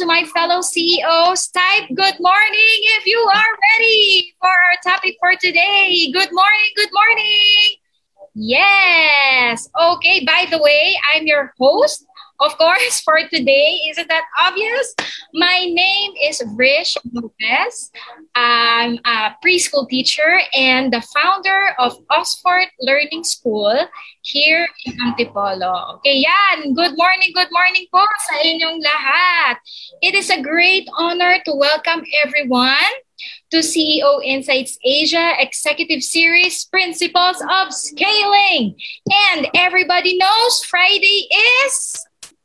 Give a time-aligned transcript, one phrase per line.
[0.00, 1.48] to my fellow CEOs.
[1.48, 6.10] Type good morning if you are ready for our topic for today.
[6.10, 7.76] Good morning, good morning.
[8.34, 9.68] Yes.
[9.78, 12.06] Okay, by the way, I'm your host,
[12.40, 14.94] of course, for today, isn't that obvious?
[15.34, 17.90] My name is Rish Lopez.
[18.34, 23.76] I'm a preschool teacher and the founder of Oxford Learning School
[24.22, 25.96] here in Antipolo.
[25.96, 26.72] Okay, yan.
[26.72, 28.00] Good morning, good morning po
[28.32, 29.60] sa inyong lahat.
[30.00, 32.94] It is a great honor to welcome everyone
[33.52, 38.80] to CEO Insights Asia Executive Series Principles of Scaling.
[39.28, 41.28] And everybody knows Friday
[41.60, 42.00] is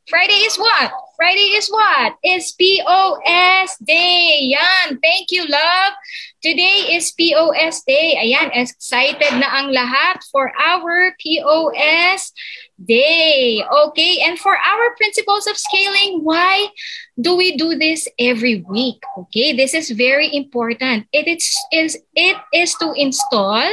[0.08, 0.92] Friday is what?
[1.16, 2.14] Friday is what?
[2.22, 4.38] It's POS Day.
[4.54, 5.00] Yan.
[5.02, 5.94] Thank you, love.
[6.40, 8.14] Today is POS Day.
[8.14, 12.30] Ayan, excited na ang lahat for our POS
[12.78, 13.58] Day.
[13.66, 16.70] Okay, and for our principles of scaling, why
[17.18, 19.02] do we do this every week?
[19.26, 21.10] Okay, this is very important.
[21.10, 23.66] It is, is, it is to install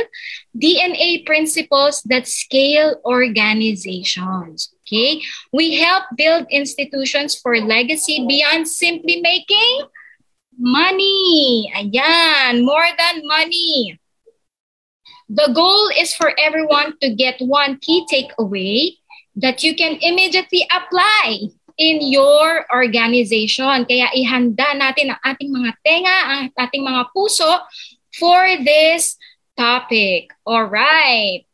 [0.57, 4.72] DNA principles that scale organizations.
[4.83, 5.21] Okay?
[5.51, 9.87] We help build institutions for legacy beyond simply making
[10.59, 11.71] money.
[11.75, 13.99] Ayan, more than money.
[15.29, 18.99] The goal is for everyone to get one key takeaway
[19.35, 23.85] that you can immediately apply in your organization.
[23.89, 27.65] Kaya ihanda natin ang ating mga tenga, ang ating mga puso
[28.13, 29.17] for this
[29.57, 30.29] topic.
[30.45, 31.45] All right.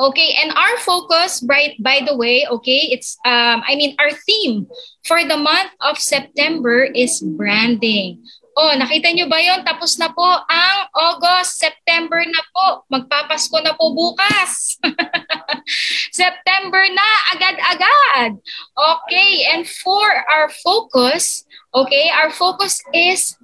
[0.00, 4.64] Okay, and our focus, right, by the way, okay, it's, um, I mean, our theme
[5.04, 8.24] for the month of September is branding.
[8.56, 9.60] Oh, nakita nyo ba yon?
[9.60, 12.66] Tapos na po ang August, September na po.
[12.88, 14.80] Magpapasko na po bukas.
[16.20, 18.40] September na, agad-agad.
[18.74, 21.44] Okay, and for our focus,
[21.76, 23.36] okay, our focus is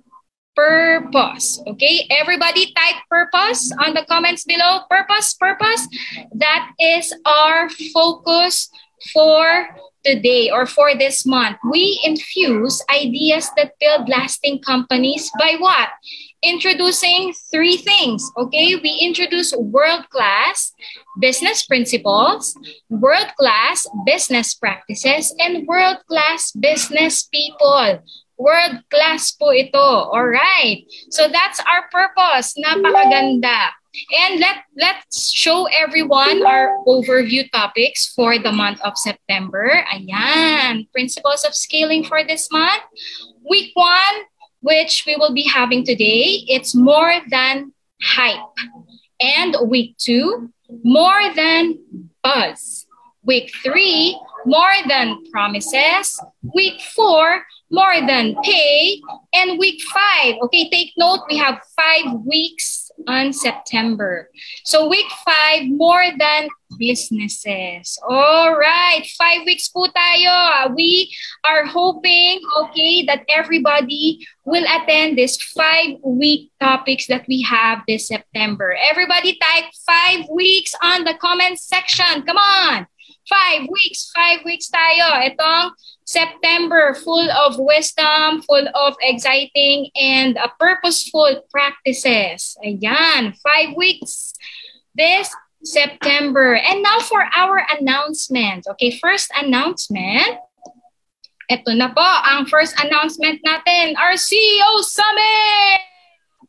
[0.57, 1.63] purpose.
[1.67, 4.81] Okay, everybody type purpose on the comments below.
[4.89, 5.87] Purpose, purpose.
[6.33, 8.71] That is our focus
[9.13, 9.69] for
[10.05, 11.59] today or for this month.
[11.69, 15.89] We infuse ideas that build lasting companies by what?
[16.43, 18.31] Introducing three things.
[18.39, 20.73] Okay, we introduce world class
[21.19, 22.57] business principles,
[22.89, 28.01] world class business practices, and world class business people.
[28.37, 29.81] World class po ito.
[29.81, 30.85] All right.
[31.11, 32.53] So that's our purpose.
[32.61, 33.73] Napakaganda.
[34.13, 39.85] And let let's show everyone our overview topics for the month of September.
[39.89, 42.85] Ayan, principles of scaling for this month.
[43.49, 43.89] Week 1,
[44.61, 47.73] which we will be having today, it's more than
[48.03, 48.53] hype.
[49.21, 50.53] And week 2,
[50.85, 51.81] more than
[52.23, 52.87] buzz.
[53.25, 56.21] Week 3, more than promises.
[56.55, 59.01] Week 4, more than pay.
[59.35, 64.31] And week five, okay, take note, we have five weeks on September.
[64.65, 66.49] So week five, more than
[66.79, 67.99] businesses.
[68.09, 70.75] All right, five weeks po tayo.
[70.75, 71.15] We
[71.47, 78.77] are hoping, okay, that everybody will attend this five-week topics that we have this September.
[78.91, 82.23] Everybody type five weeks on the comment section.
[82.23, 82.87] Come on.
[83.27, 85.19] Five weeks, five weeks tayo.
[85.27, 85.75] Itong
[86.07, 92.55] September, full of wisdom, full of exciting and uh, purposeful practices.
[92.63, 94.35] Ayan, five weeks
[94.95, 95.35] this
[95.67, 96.55] September.
[96.55, 98.67] And now for our announcement.
[98.79, 100.39] Okay, first announcement.
[101.47, 105.79] Ito na po ang first announcement natin, our CEO Summit!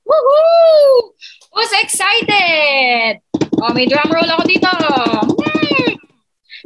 [0.02, 1.14] Woohoo!
[1.54, 3.22] Who's excited?
[3.62, 4.70] Oh, may drum roll ako dito.
[4.74, 5.57] Hmm.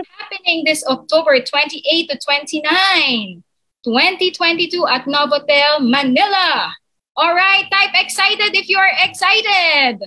[0.09, 3.43] Happening this October 28 to 29,
[3.83, 6.73] 2022 at Novotel, Manila.
[7.15, 9.99] All right, type excited if you are excited.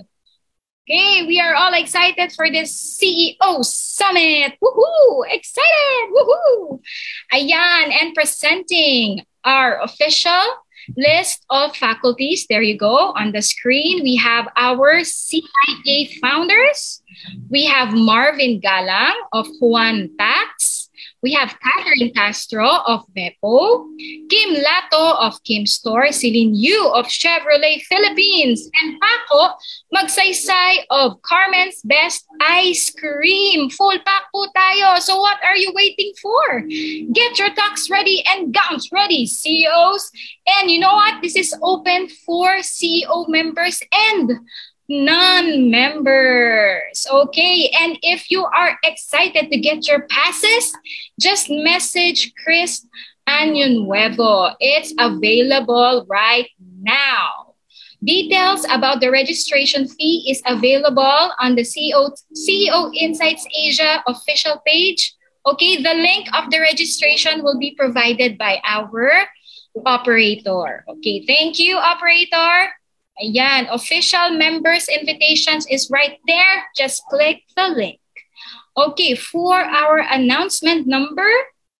[0.89, 4.53] Okay, we are all excited for this CEO Summit.
[4.61, 5.23] Woohoo!
[5.29, 6.11] Excited!
[6.11, 6.79] Woohoo!
[7.33, 10.43] Ayan, and presenting our official
[10.95, 12.45] list of faculties.
[12.49, 14.03] There you go on the screen.
[14.03, 17.01] We have our CIA founders.
[17.49, 20.84] We have Marvin Galang of Juan Tax.
[21.25, 23.89] We have Catherine Castro of Bepo,
[24.29, 29.55] Kim Lato of Kim Store, Celine Yu of Chevrolet Philippines, and Paco
[29.89, 33.71] Magsaysay of Carmen's Best Ice Cream.
[33.71, 35.01] Full pack po tayo.
[35.01, 36.61] So what are you waiting for?
[36.61, 40.11] Get your tux ready and gowns ready, CEOs.
[40.61, 41.23] And you know what?
[41.23, 44.45] This is open for CEO members and
[44.87, 47.07] non-members.
[47.09, 50.73] Okay, and if you are excited to get your passes,
[51.19, 52.85] just message Chris
[53.27, 54.55] Nuevo.
[54.59, 56.47] It's available right
[56.81, 57.53] now.
[58.03, 65.15] Details about the registration fee is available on the CEO, CEO Insights Asia official page.
[65.45, 69.25] Okay, the link of the registration will be provided by our
[69.85, 70.85] operator.
[70.87, 72.69] Okay, thank you, operator.
[73.15, 76.67] Ayan, official members invitations is right there.
[76.75, 77.99] Just click the link.
[78.75, 81.31] Okay, for our announcement number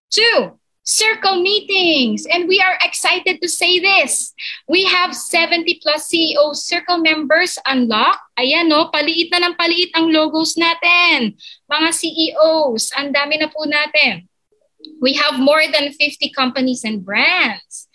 [0.07, 0.55] two,
[0.85, 2.25] circle meetings.
[2.29, 4.33] And we are excited to say this.
[4.69, 8.23] We have 70 plus CEO circle members unlocked.
[8.39, 11.35] Ayan no, paliit na ng paliit ang logos natin.
[11.67, 14.29] Mga CEOs, ang dami na po natin.
[15.01, 17.89] We have more than 50 companies and brands.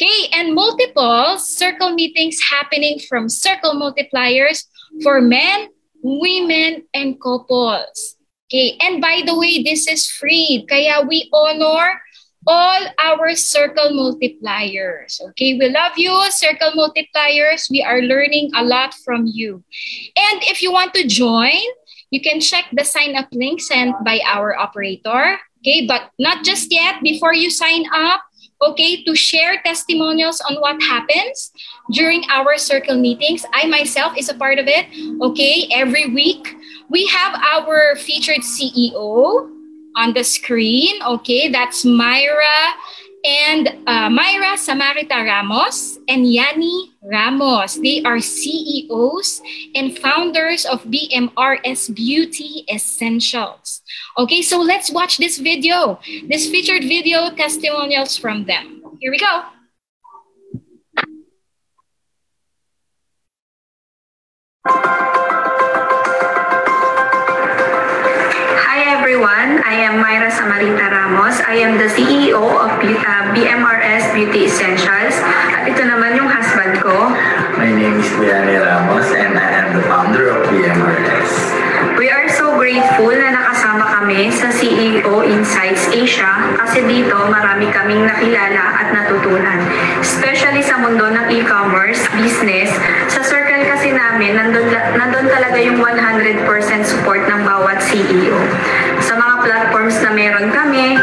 [0.00, 4.64] Okay, and multiple circle meetings happening from circle multipliers
[5.02, 5.68] for men,
[6.00, 8.16] women, and couples.
[8.48, 10.64] Okay, and by the way, this is free.
[10.64, 12.00] Kaya we honor
[12.46, 15.20] all our circle multipliers.
[15.36, 17.68] Okay, we love you, circle multipliers.
[17.68, 19.62] We are learning a lot from you.
[20.16, 21.60] And if you want to join,
[22.08, 25.36] you can check the sign up link sent by our operator.
[25.60, 27.04] Okay, but not just yet.
[27.04, 28.24] Before you sign up,
[28.62, 31.52] okay, to share testimonials on what happens
[31.92, 33.44] during our circle meetings.
[33.52, 34.86] I myself is a part of it,
[35.22, 36.56] okay, every week.
[36.90, 39.48] We have our featured CEO
[39.96, 42.74] on the screen, okay, that's Myra
[43.24, 47.76] and uh, Myra Samarita Ramos and Yanni Ramos.
[47.76, 49.42] They are CEOs
[49.74, 53.82] and founders of BMRS Beauty Essentials.
[54.18, 58.82] Okay, so let's watch this video, this featured video testimonials from them.
[59.00, 59.44] Here we go.
[69.10, 69.58] everyone.
[69.66, 71.40] I am Myra Samarita Ramos.
[71.42, 75.18] I am the CEO of uh, BMRS Beauty Essentials.
[75.50, 77.10] At ito naman yung husband ko.
[77.58, 81.39] My name is Liane Ramos and I am the founder of BMRS.
[82.30, 88.70] Are so grateful na nakasama kami sa CEO Insights Asia kasi dito marami kaming nakilala
[88.70, 89.58] at natutunan.
[89.98, 92.70] Especially sa mundo ng e-commerce, business,
[93.10, 96.46] sa circle kasi namin, nandun, nandun talaga yung 100%
[96.86, 98.38] support ng bawat CEO
[99.02, 100.94] sa mga platforms na meron kami,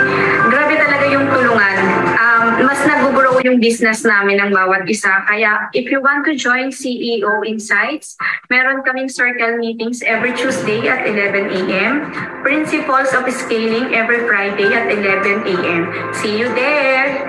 [3.48, 5.24] yung business namin ng bawat isa.
[5.24, 8.20] Kaya if you want to join CEO Insights,
[8.52, 12.12] meron kaming circle meetings every Tuesday at 11 a.m.
[12.44, 15.82] Principles of Scaling every Friday at 11 a.m.
[16.12, 17.24] See you there!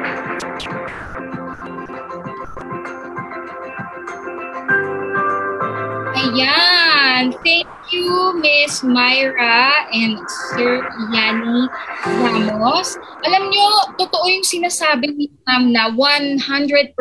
[6.18, 7.30] Ayan.
[7.46, 10.18] Thank you, Miss Myra and
[10.52, 11.68] Sir Yanni
[12.04, 12.96] Ramos.
[13.24, 13.66] Alam nyo,
[13.98, 16.94] totoo yung sinasabi ni Ma'am na 100%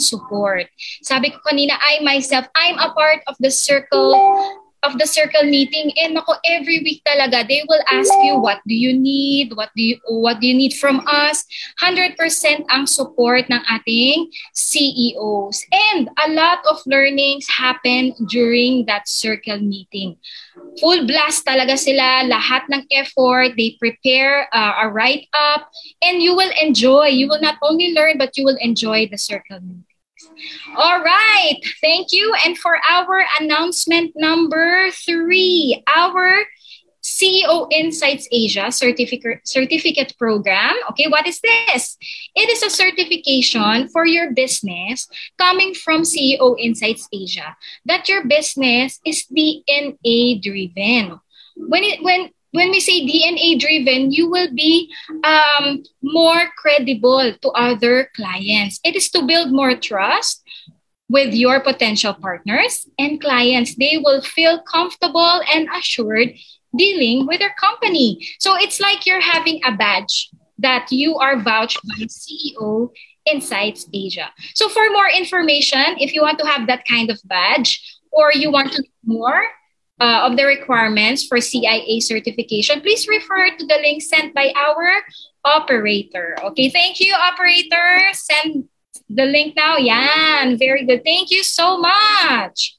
[0.00, 0.66] support.
[1.04, 4.12] Sabi ko kanina, I myself, I'm a part of the circle
[4.82, 8.74] of the circle meeting and ako every week talaga they will ask you what do
[8.74, 9.52] you need?
[9.52, 11.44] What do you what do you need from us?
[11.82, 12.16] 100%
[12.72, 20.16] ang support ng ating CEOs and a lot of learnings happen during that circle meeting.
[20.80, 25.68] Full blast talaga sila lahat ng effort they prepare uh, a write up
[26.00, 27.12] and you will enjoy.
[27.12, 29.89] You will not only learn but you will enjoy the circle meeting
[30.76, 31.56] all right.
[31.80, 32.34] Thank you.
[32.44, 36.44] And for our announcement number three, our
[37.02, 40.74] CEO Insights Asia certificate certificate program.
[40.90, 41.96] Okay, what is this?
[42.34, 45.08] It is a certification for your business
[45.38, 51.20] coming from CEO Insights Asia that your business is DNA driven.
[51.56, 54.92] When it when when we say DNA driven, you will be
[55.24, 58.80] um, more credible to other clients.
[58.84, 60.42] It is to build more trust
[61.08, 63.74] with your potential partners and clients.
[63.76, 66.34] They will feel comfortable and assured
[66.76, 68.26] dealing with your company.
[68.38, 72.90] So it's like you're having a badge that you are vouched by CEO
[73.26, 74.30] Insights Asia.
[74.54, 78.50] So for more information, if you want to have that kind of badge or you
[78.50, 79.42] want to know more,
[80.00, 85.02] uh, of the requirements for CIA certification, please refer to the link sent by our
[85.44, 86.36] operator.
[86.42, 88.00] Okay, thank you, operator.
[88.12, 88.68] Send
[89.08, 89.76] the link now.
[89.76, 91.04] Yan, very good.
[91.04, 92.76] Thank you so much.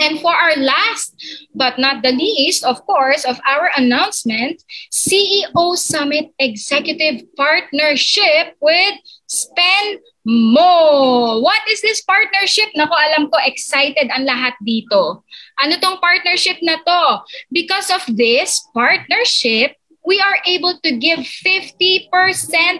[0.00, 1.14] And for our last
[1.54, 8.94] but not the least, of course, of our announcement, CEO Summit Executive Partnership with
[9.26, 11.40] Spend Mo.
[11.42, 12.70] What is this partnership?
[12.78, 15.26] Nako, alam ko, excited ang lahat dito.
[15.58, 17.02] Ano tong partnership na to?
[17.50, 19.74] Because of this partnership,
[20.06, 22.10] we are able to give 50%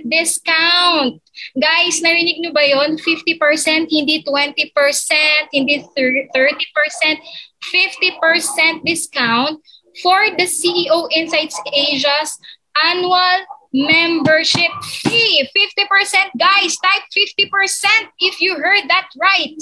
[0.06, 1.22] discount.
[1.58, 2.98] Guys, narinig nyo ba yon?
[2.98, 7.18] 50%, hindi 20%, hindi 30%,
[7.62, 9.58] 50% discount
[10.02, 12.38] for the CEO Insights Asia's
[12.86, 15.48] annual membership fee.
[15.56, 17.86] 50%, guys, type 50%
[18.20, 19.56] if you heard that right.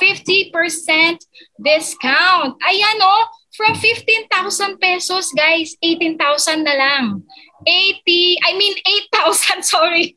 [0.00, 1.18] 50%
[1.62, 2.58] discount.
[2.62, 7.22] Ayan o, oh, from 15,000 pesos, guys, 18,000 na lang.
[7.66, 8.74] 80, I mean
[9.14, 10.14] 8,000, sorry.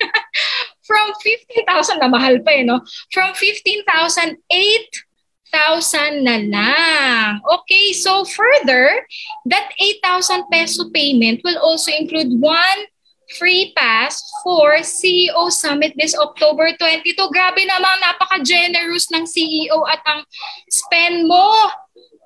[0.88, 2.82] from 15,000 na mahal pa eh, no?
[3.14, 7.44] From 15,000, 8,000 na lang.
[7.44, 9.06] Okay, so further,
[9.46, 12.88] that 8,000 peso payment will also include one
[13.36, 17.16] free pass for CEO Summit this October 22.
[17.34, 20.24] Grabe naman, napaka-generous ng CEO at ang
[20.72, 21.52] spend mo.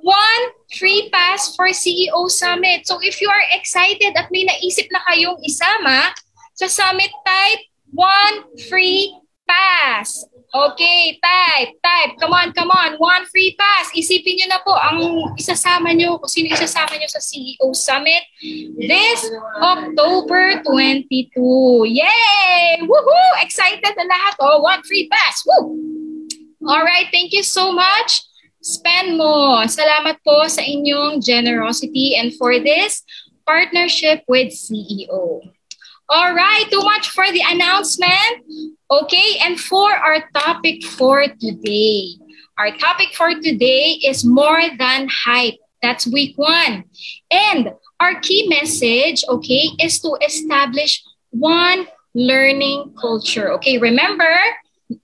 [0.01, 0.43] One
[0.77, 2.85] free pass for CEO Summit.
[2.85, 6.09] So if you are excited at may naisip na kayong isama
[6.57, 7.61] sa Summit type,
[7.93, 9.13] one free
[9.45, 10.25] pass.
[10.51, 12.19] Okay, type, type.
[12.19, 12.99] Come on, come on.
[12.99, 13.87] One free pass.
[13.95, 14.99] Isipin nyo na po ang
[15.39, 18.19] isasama nyo, kung sino isasama nyo sa CEO Summit
[18.75, 19.31] this
[19.63, 21.39] October 22.
[21.87, 22.83] Yay!
[22.83, 23.31] Woohoo!
[23.39, 24.33] Excited na lahat.
[24.43, 25.39] Oh, one free pass.
[25.47, 25.79] Woo!
[26.67, 28.27] All right, thank you so much.
[28.59, 29.63] Spend mo.
[29.71, 33.07] Salamat po sa inyong generosity and for this
[33.47, 35.47] partnership with CEO.
[36.13, 38.43] All right, too much for the announcement.
[38.91, 42.17] Okay, and for our topic for today,
[42.57, 45.55] our topic for today is more than hype.
[45.81, 46.83] That's week one.
[47.31, 53.53] And our key message, okay, is to establish one learning culture.
[53.53, 54.35] Okay, remember,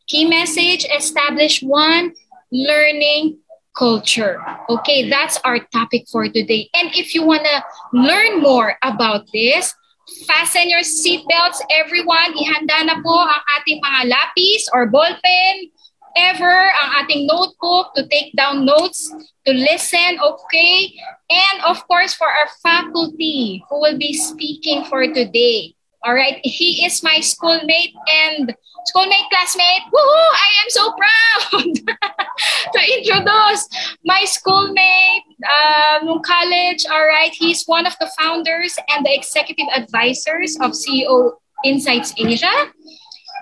[0.08, 2.16] key message, establish one
[2.52, 3.38] learning
[3.78, 4.44] culture.
[4.68, 6.70] Okay, that's our topic for today.
[6.76, 9.74] And if you want to learn more about this,
[10.08, 12.32] Fasten your seatbelts, everyone.
[12.32, 15.68] Ihanda na po ang ating mga lapis or ballpen,
[16.16, 19.12] ever ang ating notebook to take down notes,
[19.44, 20.96] to listen, okay?
[21.28, 25.76] And of course, for our faculty who will be speaking for today.
[26.08, 28.56] All right, he is my schoolmate and
[28.88, 29.84] schoolmate classmate.
[29.92, 30.30] Woohoo!
[30.34, 31.64] I am so proud
[32.74, 33.68] to introduce
[34.06, 36.86] my schoolmate uh, nung college.
[36.90, 42.72] All right, he's one of the founders and the executive advisors of CEO Insights Asia.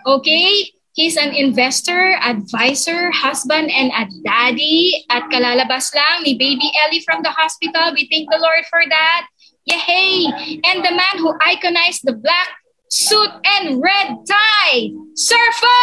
[0.05, 5.05] Okay, he's an investor, advisor, husband, and a daddy.
[5.09, 7.93] At kalalabas lang ni baby Ellie from the hospital.
[7.93, 9.27] We thank the Lord for that.
[9.65, 10.61] Yay!
[10.61, 12.49] And the man who iconized the black
[12.95, 14.87] suit and red tie,
[15.19, 15.79] Surfa!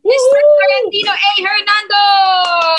[0.00, 0.38] Mr.
[0.40, 1.32] Tarantino A.
[1.40, 2.04] Hernando!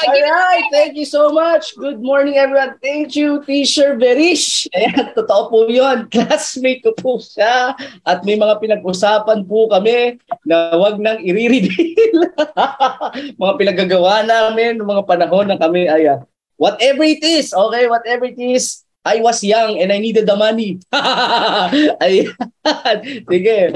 [0.10, 1.74] All right, thank you so much.
[1.78, 2.78] Good morning, everyone.
[2.82, 4.66] Thank you, Teacher Berish.
[4.78, 6.06] Ayan, totoo po yun.
[6.14, 7.74] Classmate ko po siya.
[8.06, 12.30] At may mga pinag-usapan po kami na wag nang i-reveal.
[13.42, 16.22] mga pinagagawa namin, mga panahon na kami ay uh,
[16.62, 20.80] Whatever it is, okay, whatever it is, I was young and I needed the money.
[20.94, 22.36] Sige.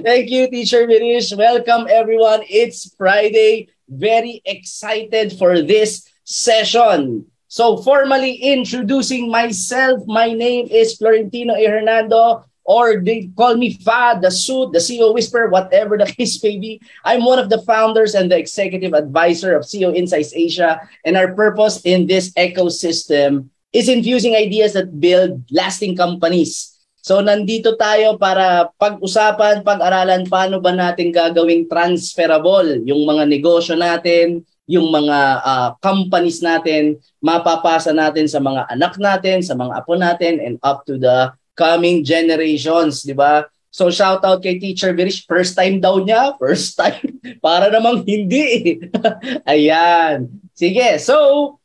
[0.03, 1.33] Thank you, Teacher Mirish.
[1.33, 2.41] Welcome, everyone.
[2.47, 3.69] It's Friday.
[3.89, 7.25] Very excited for this session.
[7.47, 11.65] So, formally introducing myself, my name is Florentino A.
[11.65, 16.59] Hernando, or they call me Fa, the suit, the CEO Whisper, whatever the case may
[16.59, 16.81] be.
[17.03, 21.33] I'm one of the founders and the executive advisor of CEO Insights Asia, and our
[21.33, 26.79] purpose in this ecosystem is infusing ideas that build lasting companies.
[27.03, 34.41] So nandito tayo para pag-usapan, pag-aralan paano ba natin gagawing transferable yung mga negosyo natin,
[34.65, 40.41] yung mga uh, companies natin, mapapasa natin sa mga anak natin, sa mga apo natin,
[40.41, 43.45] and up to the coming generations, di ba?
[43.69, 47.19] So shout out kay Teacher Virish, first time daw niya, first time.
[47.45, 48.79] Para namang hindi.
[49.51, 50.31] Ayan.
[50.55, 51.59] Sige, so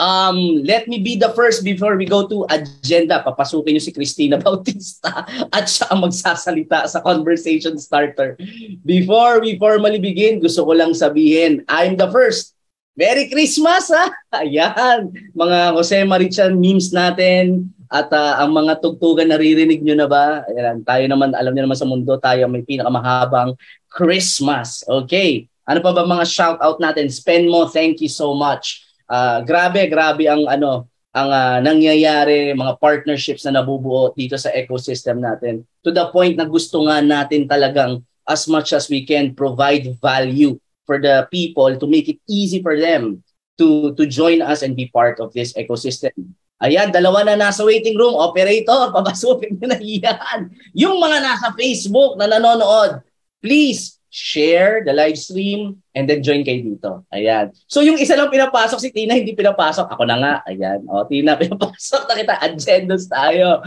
[0.00, 3.20] Um, let me be the first before we go to agenda.
[3.20, 8.40] Papasukin niyo si Christina Bautista at siya ang magsasalita sa conversation starter.
[8.88, 12.56] Before we formally begin, gusto ko lang sabihin, I'm the first.
[12.96, 14.12] Merry Christmas ha!
[14.40, 20.44] Ayan, mga Jose Marichan memes natin at uh, ang mga tugtugan naririnig nyo na ba?
[20.48, 23.56] Ayan, tayo naman, alam niyo naman sa mundo, tayo may pinakamahabang
[23.92, 24.84] Christmas.
[24.88, 27.12] Okay, ano pa ba mga shout out natin?
[27.12, 32.80] Spend mo, thank you so much uh, grabe, grabe ang ano, ang uh, nangyayari, mga
[32.80, 35.60] partnerships na nabubuo dito sa ecosystem natin.
[35.84, 40.56] To the point na gusto nga natin talagang as much as we can provide value
[40.88, 43.20] for the people to make it easy for them
[43.60, 46.32] to to join us and be part of this ecosystem.
[46.62, 48.14] Ayan, dalawa na nasa waiting room.
[48.16, 50.40] Operator, papasukin nyo na yan.
[50.72, 53.02] Yung mga nasa Facebook na nanonood,
[53.42, 57.00] please share the live stream, and then join kayo dito.
[57.08, 57.48] Ayan.
[57.64, 59.88] So yung isa lang pinapasok, si Tina hindi pinapasok.
[59.88, 60.34] Ako na nga.
[60.44, 60.84] Ayan.
[60.84, 62.34] O, Tina, pinapasok na kita.
[62.44, 63.64] Agendas tayo.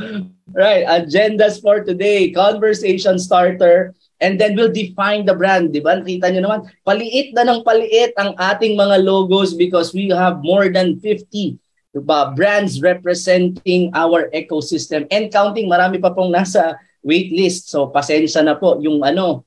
[0.54, 0.86] Right.
[0.86, 2.30] Agendas for today.
[2.30, 3.98] Conversation starter.
[4.22, 5.74] And then we'll define the brand.
[5.74, 5.98] Di ba?
[5.98, 10.70] Nakita nyo naman, paliit na ng paliit ang ating mga logos because we have more
[10.70, 11.58] than 50
[11.90, 15.66] diba, brands representing our ecosystem and counting.
[15.66, 17.74] Marami pa pong nasa waitlist.
[17.74, 19.42] So pasensya na po yung ano,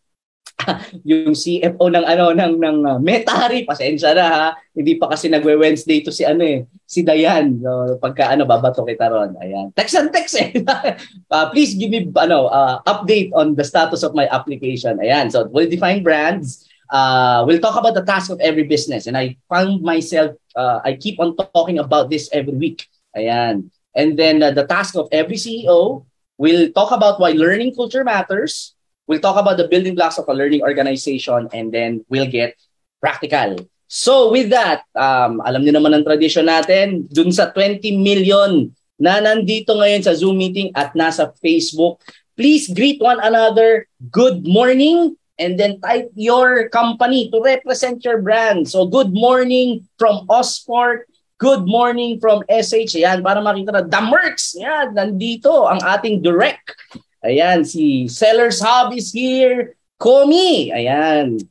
[1.08, 4.46] yung CFO ng ano ng ng uh, Metari, pasensya na ha.
[4.74, 7.58] Hindi pa kasi nagwe-Wednesday to si ano eh, si Dayan.
[7.62, 9.34] So, pagka ano babato kita ron.
[9.42, 9.74] Ayan.
[9.74, 10.54] Text and text eh.
[11.34, 14.98] uh, please give me ano uh, update on the status of my application.
[14.98, 15.30] Ayan.
[15.30, 16.66] So, we'll define brands.
[16.88, 20.96] Uh, we'll talk about the task of every business and I found myself uh, I
[20.96, 22.88] keep on talking about this every week.
[23.12, 23.68] Ayan.
[23.92, 26.06] And then uh, the task of every CEO,
[26.38, 28.77] we'll talk about why learning culture matters
[29.08, 32.60] We'll talk about the building blocks of a learning organization and then we'll get
[33.00, 33.56] practical.
[33.88, 38.68] So with that, um, alam niyo naman ang tradition natin, dun sa 20 million
[39.00, 42.04] na nandito ngayon sa Zoom meeting at nasa Facebook,
[42.36, 48.68] please greet one another, good morning, and then type your company to represent your brand.
[48.68, 51.08] So good morning from Osport,
[51.40, 52.92] good morning from SH.
[53.00, 56.76] Ayan, para makita na, the Mercs, yan, nandito ang ating direct
[57.24, 59.74] Ayan, si Sellers Hub is here.
[59.98, 61.42] Komi, ayan.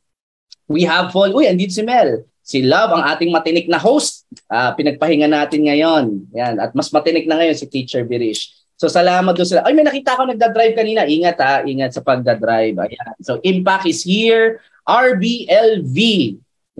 [0.67, 2.23] We have full, uy, andito si Mel.
[2.39, 4.23] Si Love, ang ating matinik na host.
[4.47, 6.31] Uh, pinagpahinga natin ngayon.
[6.31, 8.55] Ayan, at mas matinik na ngayon si Teacher Birish.
[8.77, 9.65] So salamat doon sila.
[9.67, 11.03] Ay, may nakita ako nagda-drive kanina.
[11.03, 12.77] Ingat ha, ingat sa pagda-drive.
[12.77, 13.15] Ayan.
[13.25, 14.63] So Impact is here.
[14.87, 15.97] RBLV.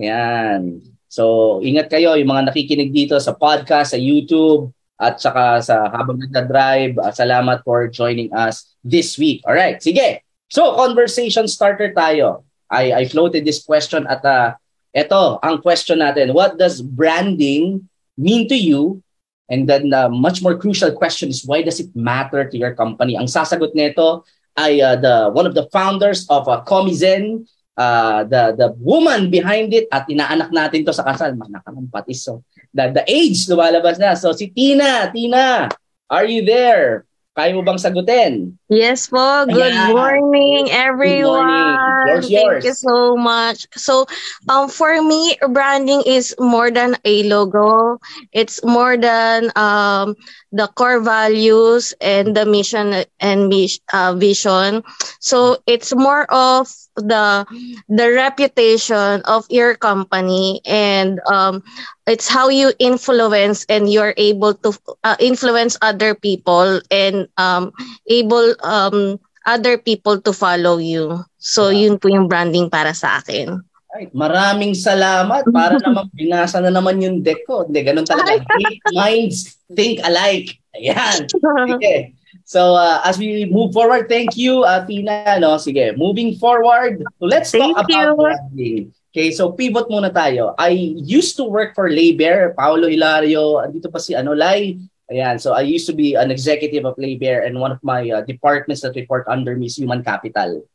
[0.00, 0.80] Ayan.
[1.10, 6.18] So ingat kayo, yung mga nakikinig dito sa podcast, sa YouTube, at saka sa habang
[6.18, 9.40] nagda-drive, uh, salamat for joining us this week.
[9.46, 10.26] All right, sige.
[10.50, 12.42] So, conversation starter tayo.
[12.68, 14.58] I, I floated this question at uh,
[14.92, 16.34] ito, ang question natin.
[16.34, 19.00] What does branding mean to you?
[19.48, 22.76] And then the uh, much more crucial question is why does it matter to your
[22.76, 23.16] company?
[23.16, 24.24] Ang sasagot nito
[24.60, 27.48] ay uh, the one of the founders of uh, Comizen,
[27.80, 31.32] uh, the the woman behind it at inaanak natin to sa kasal.
[31.32, 32.28] Manakamampatis.
[32.28, 32.44] So,
[32.78, 34.14] the, the age lumalabas na.
[34.14, 35.66] So si Tina, Tina,
[36.06, 37.02] are you there?
[37.34, 38.57] Kaya mo bang sagutin?
[38.68, 39.48] Yes po.
[39.48, 39.88] Good Ayan.
[39.88, 41.96] morning, everyone.
[42.04, 42.30] Good morning.
[42.32, 43.66] Thank you so much.
[43.76, 44.06] So,
[44.48, 47.98] um, for me, branding is more than a logo.
[48.32, 50.14] It's more than um
[50.52, 53.52] the core values and the mission and
[53.92, 54.82] uh, vision.
[55.20, 57.46] So, it's more of the
[57.88, 61.62] the reputation of your company and um,
[62.06, 64.72] it's how you influence and you're able to
[65.04, 67.72] uh, influence other people and um,
[68.08, 71.24] able um, other people to follow you.
[71.38, 73.62] So, yun po yung branding para sa akin.
[73.88, 74.12] Right.
[74.12, 75.48] Maraming salamat.
[75.48, 77.64] Para naman binasa na naman yung deck ko.
[77.64, 78.44] Hindi, ganun talaga.
[78.44, 80.56] Great minds think alike.
[80.76, 81.26] Ayan.
[81.76, 82.14] Okay.
[82.48, 85.36] So uh, as we move forward, thank you, uh, Tina.
[85.36, 85.60] No?
[85.60, 88.00] Sige, moving forward, let's thank talk you.
[88.00, 88.92] about branding.
[89.12, 90.52] Okay, so pivot muna tayo.
[90.56, 94.80] I used to work for Labor, Paolo Hilario, andito pa si ano, Lai.
[95.08, 98.20] Ayan, so I used to be an executive of Labor and one of my uh,
[98.22, 100.68] departments that report under me is human capital.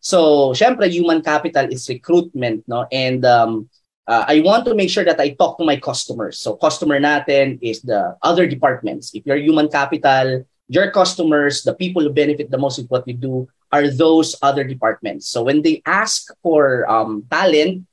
[0.00, 2.86] So, syempre, human capital is recruitment, no?
[2.92, 3.68] And um,
[4.06, 6.38] uh, I want to make sure that I talk to my customers.
[6.38, 9.10] So, customer natin is the other departments.
[9.14, 13.14] If you're human capital, your customers, the people who benefit the most with what you
[13.14, 15.28] do, are those other departments.
[15.28, 17.84] So when they ask for um, talent,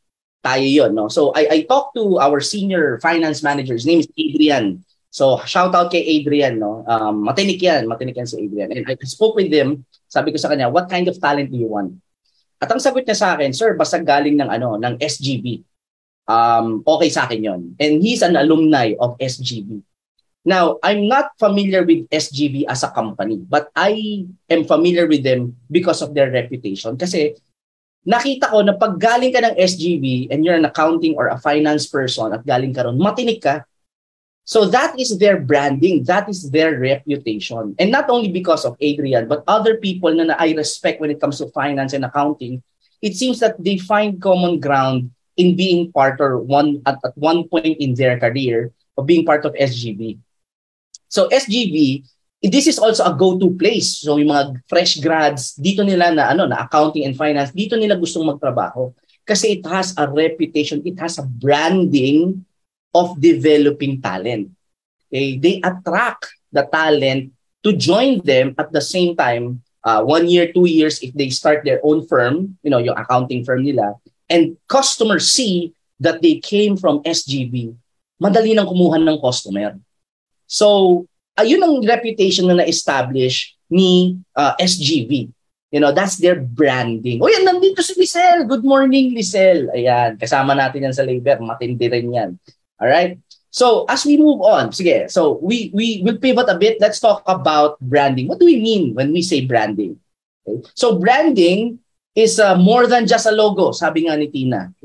[0.44, 0.96] tayo yun.
[0.96, 1.08] No?
[1.08, 3.74] So I, I talked to our senior finance manager.
[3.74, 4.85] His name is Adrian.
[5.16, 6.60] So shout out kay Adrian.
[6.60, 6.84] No?
[6.84, 7.88] Um, matinik yan.
[7.88, 8.68] Matinik yan si Adrian.
[8.76, 9.88] And I spoke with him.
[10.12, 11.96] Sabi ko sa kanya, what kind of talent do you want?
[12.60, 15.64] At ang sagot niya sa akin, sir, basta galing ng ano ng SGB.
[16.28, 17.62] Um, okay sa akin yon.
[17.80, 19.80] And he's an alumni of SGB.
[20.44, 25.56] Now, I'm not familiar with SGB as a company, but I am familiar with them
[25.72, 27.00] because of their reputation.
[27.00, 27.40] Kasi
[28.04, 31.88] nakita ko na pag galing ka ng SGB and you're an accounting or a finance
[31.88, 33.64] person at galing ka ron, matinik ka.
[34.46, 37.74] So that is their branding, that is their reputation.
[37.82, 41.42] And not only because of Adrian, but other people na, I respect when it comes
[41.42, 42.62] to finance and accounting,
[43.02, 47.50] it seems that they find common ground in being part or one at, at one
[47.50, 50.22] point in their career of being part of SGB.
[51.10, 52.06] So SGB,
[52.46, 53.98] this is also a go-to place.
[53.98, 57.98] So yung mga fresh grads, dito nila na ano na accounting and finance, dito nila
[57.98, 58.94] gustong magtrabaho
[59.26, 62.46] kasi it has a reputation, it has a branding
[62.96, 64.56] of developing talent.
[65.12, 65.36] Okay?
[65.36, 67.36] They attract the talent
[67.68, 71.68] to join them at the same time, uh, one year, two years, if they start
[71.68, 74.00] their own firm, you know, yung accounting firm nila,
[74.32, 77.76] and customers see that they came from SGB,
[78.22, 79.76] madali nang kumuha ng customer.
[80.48, 81.04] So,
[81.36, 85.34] ayun ang reputation na na-establish ni uh, SGV.
[85.74, 87.20] You know, that's their branding.
[87.20, 88.48] O yan, nandito si Lisel.
[88.48, 89.68] Good morning, Lisel.
[89.74, 91.42] Ayan, kasama natin yan sa labor.
[91.42, 92.32] Matindi rin yan.
[92.82, 93.20] Alright?
[93.52, 96.76] So, as we move on, sige, so we, we will pivot a bit.
[96.82, 98.28] Let's talk about branding.
[98.28, 100.00] What do we mean when we say branding?
[100.46, 100.68] Okay.
[100.76, 101.80] So, branding
[102.16, 104.76] is uh, more than just a logo, sabi nga ni Tina?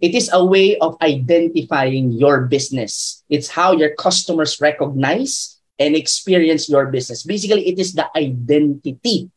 [0.00, 3.22] It is a way of identifying your business.
[3.30, 7.22] It's how your customers recognize and experience your business.
[7.22, 9.30] Basically, it is the identity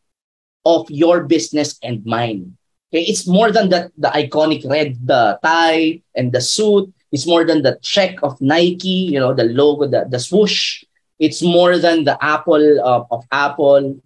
[0.65, 2.57] of your business and mine.
[2.93, 6.93] Okay, it's more than the, the iconic red the tie and the suit.
[7.13, 10.83] It's more than the check of Nike, you know, the logo, the, the swoosh.
[11.19, 14.01] It's more than the apple uh, of Apple.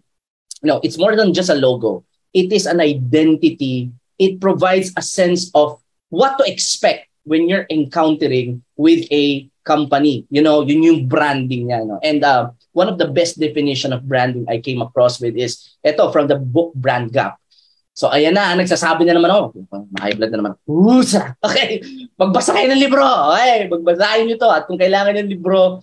[0.62, 2.04] No, it's more than just a logo
[2.38, 3.89] it is an identity.
[4.22, 10.26] It provides a sense of what to expect when you're encountering with a company.
[10.30, 11.82] You know, yun yung branding niya.
[11.86, 12.00] No?
[12.06, 16.13] And uh, one of the best definition of branding I came across with is ito
[16.13, 17.41] from the book Brand Gap.
[17.98, 19.66] So ayan na, nagsasabi na naman ako.
[19.98, 20.54] Blood na naman.
[20.62, 21.34] Pusa!
[21.42, 21.82] Okay,
[22.14, 23.02] magbasa kayo ng libro.
[23.34, 24.50] Okay, magbasahin nyo to.
[24.54, 25.82] At kung kailangan yung libro,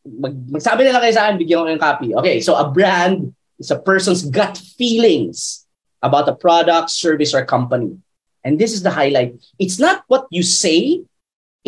[0.00, 2.08] mag, magsabi na lang kayo sa akin, bigyan ko kayong copy.
[2.16, 5.68] Okay, so a brand is a person's gut feelings
[6.00, 8.00] about a product, service, or company.
[8.48, 9.36] And this is the highlight.
[9.60, 11.04] It's not what you say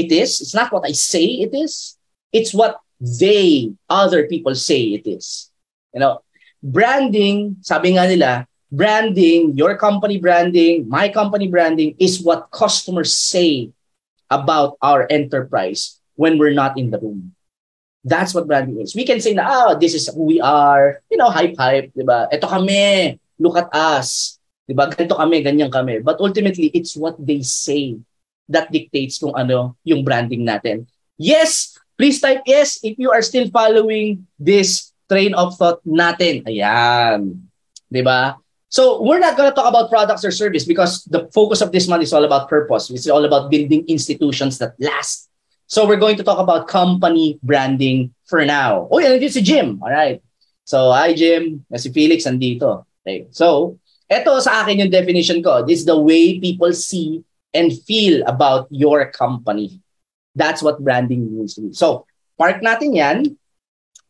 [0.01, 0.41] it is.
[0.41, 2.01] It's not what I say it is.
[2.33, 5.53] It's what they, other people say it is.
[5.93, 6.25] You know,
[6.65, 13.71] branding, sabi nga nila, branding, your company branding, my company branding is what customers say
[14.31, 17.35] about our enterprise when we're not in the room.
[18.05, 18.95] That's what branding is.
[18.95, 22.05] We can say na, oh, this is who we are, you know, hype, hype, di
[22.05, 22.29] ba?
[22.29, 24.37] Ito kami, look at us.
[24.65, 24.89] Diba?
[24.89, 26.01] Ganito kami, ganyan kami.
[26.01, 28.01] But ultimately, it's what they say
[28.49, 30.89] that dictates kung ano yung branding natin.
[31.17, 36.45] Yes, please type yes if you are still following this train of thought natin.
[36.49, 37.45] Ayan.
[37.93, 38.41] Diba?
[38.69, 41.87] So we're not going to talk about products or service because the focus of this
[41.87, 42.91] month is all about purpose.
[42.91, 45.31] It's all about building institutions that last.
[45.67, 48.89] So we're going to talk about company branding for now.
[48.91, 49.81] Oh, yan, si Jim.
[49.83, 50.23] All right.
[50.65, 51.65] So, hi Jim.
[51.77, 52.85] Si Felix andito.
[53.05, 53.29] Okay.
[53.31, 53.79] So,
[54.11, 55.65] eto sa akin yung definition ko.
[55.65, 59.81] This is the way people see and feel about your company.
[60.35, 61.73] That's what branding means to me.
[61.73, 63.39] So, park natin yan.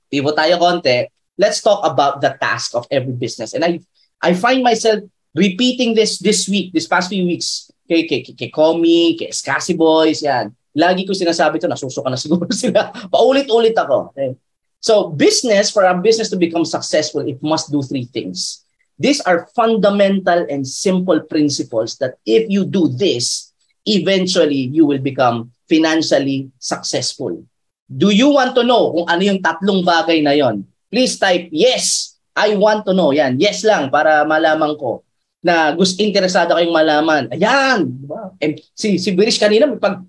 [0.09, 1.11] Pivot tayo konti.
[1.37, 3.53] Let's talk about the task of every business.
[3.53, 3.83] And I
[4.23, 5.03] I find myself
[5.35, 7.71] repeating this this week, this past few weeks.
[7.85, 10.55] Kay, kay, kay, kay Komi, kay Scassi Boys, yan.
[10.73, 12.91] Lagi ko sinasabi to, nasusuka na siguro sila.
[13.13, 14.11] Paulit-ulit ako.
[14.11, 14.35] Okay?
[14.81, 18.65] So, business, for a business to become successful, it must do three things.
[18.99, 23.53] These are fundamental and simple principles that if you do this,
[23.87, 27.43] eventually you will become financially successful.
[27.85, 30.65] Do you want to know kung ano yung tatlong bagay na yon?
[30.89, 32.14] Please type yes.
[32.35, 33.15] I want to know.
[33.15, 33.39] Yan.
[33.39, 35.07] Yes lang para malaman ko
[35.45, 37.25] na gusto interesado kayong malaman.
[37.31, 38.33] Ayan, di ba?
[38.73, 40.01] Si si Birish kanina pag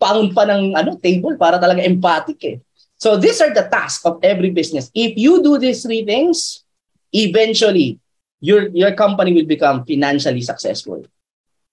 [0.00, 2.56] pound pa ng ano table para talaga empathic eh.
[2.96, 4.88] So these are the tasks of every business.
[4.96, 6.64] If you do these three things,
[7.12, 8.00] eventually
[8.40, 11.04] your your company will become financially successful.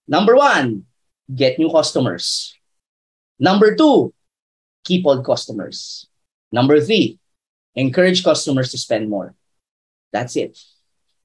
[0.04, 0.84] Number one,
[1.32, 2.56] get new customers.
[3.40, 4.12] Number two,
[4.84, 6.12] keep old customers.
[6.52, 7.20] Number three,
[7.76, 9.37] encourage customers to spend more.
[10.18, 10.58] That's it.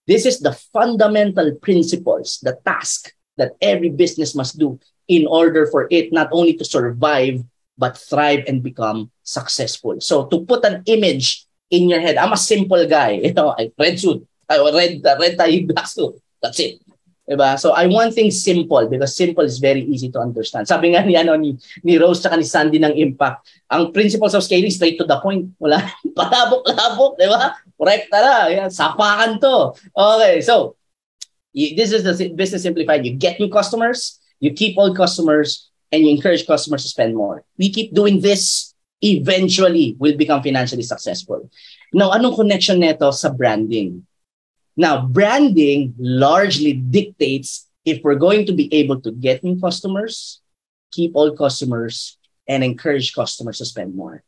[0.04, 4.76] This is the fundamental principles, the task that every business must do
[5.08, 7.40] in order for it not only to survive,
[7.80, 9.96] but thrive and become successful.
[10.04, 13.16] So to put an image in your head, I'm a simple guy.
[13.24, 16.20] You know, I red suit, I red, red tie, black suit.
[16.42, 16.84] That's it.
[17.22, 17.54] Diba?
[17.56, 20.66] So I want things simple because simple is very easy to understand.
[20.66, 21.54] Sabi nga ni, ano, ni,
[21.86, 25.48] ni Rose at ni Sandy ng Impact, ang principles of scaling straight to the point.
[25.62, 25.80] Wala,
[26.18, 27.54] patabok-labok, di ba?
[27.78, 29.76] Correct na Yan, sapakan to.
[29.96, 30.76] Okay, so
[31.52, 33.04] this is the business simplified.
[33.04, 37.44] You get new customers, you keep old customers, and you encourage customers to spend more.
[37.58, 41.50] We keep doing this, eventually we'll become financially successful.
[41.92, 44.06] Now, anong connection neto sa branding?
[44.76, 50.40] Now, branding largely dictates if we're going to be able to get new customers,
[50.90, 52.16] keep old customers,
[52.48, 54.24] and encourage customers to spend more.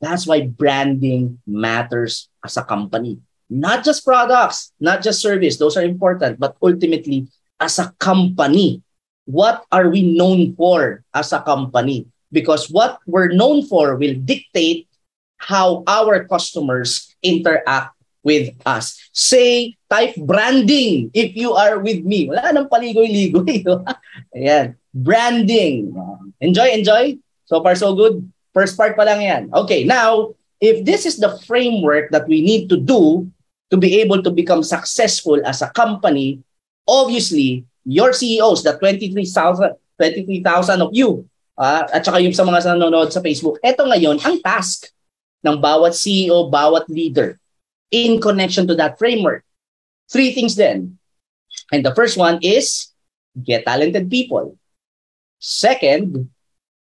[0.00, 3.20] That's why branding matters as a company.
[3.50, 7.28] Not just products, not just service, those are important, but ultimately,
[7.60, 8.82] as a company,
[9.26, 12.06] what are we known for as a company?
[12.32, 14.88] Because what we're known for will dictate
[15.36, 18.96] how our customers interact with us.
[19.12, 22.28] Say, type branding if you are with me.
[22.28, 23.64] Wala nang paligoy-ligoy.
[24.36, 24.76] Ayan.
[24.92, 25.94] Branding.
[26.40, 27.16] Enjoy, enjoy.
[27.46, 28.20] So far, so good.
[28.50, 29.42] First part pa lang yan.
[29.54, 33.30] Okay, now, if this is the framework that we need to do
[33.70, 36.42] to be able to become successful as a company,
[36.86, 41.28] obviously, your CEOs, the 23,000 23,000 of you,
[41.60, 44.88] uh, at saka yung sa mga nanonood sa Facebook, eto ngayon ang task
[45.44, 47.36] ng bawat CEO, bawat leader
[47.92, 49.44] in connection to that framework.
[50.08, 50.96] Three things then.
[51.70, 52.90] And the first one is
[53.36, 54.56] get talented people.
[55.38, 56.32] Second,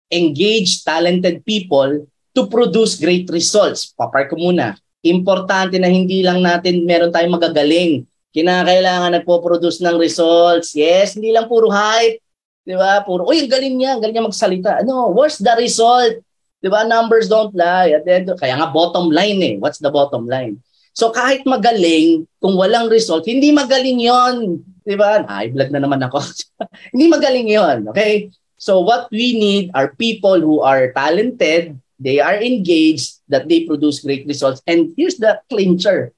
[0.09, 3.93] engage talented people to produce great results.
[3.93, 4.77] Papar ko muna.
[5.05, 8.03] Importante na hindi lang natin meron tayong magagaling.
[8.29, 10.77] Kinakailangan nagpo-produce ng results.
[10.77, 12.21] Yes, hindi lang puro hype.
[12.61, 13.01] Di ba?
[13.01, 14.71] Puro, uy, ang galing niya, ang galing niya magsalita.
[14.85, 16.21] Ano, what's the result?
[16.61, 16.85] Di ba?
[16.85, 17.97] Numbers don't lie.
[17.97, 19.55] At then, kaya nga bottom line eh.
[19.57, 20.61] What's the bottom line?
[20.93, 25.21] So kahit magaling, kung walang result, hindi magaling yon, Di ba?
[25.29, 26.17] Ay, vlog na naman ako.
[26.97, 28.33] hindi magaling yon, Okay?
[28.59, 34.03] So what we need are people who are talented, they are engaged, that they produce
[34.03, 34.59] great results.
[34.67, 36.11] And here's the clincher.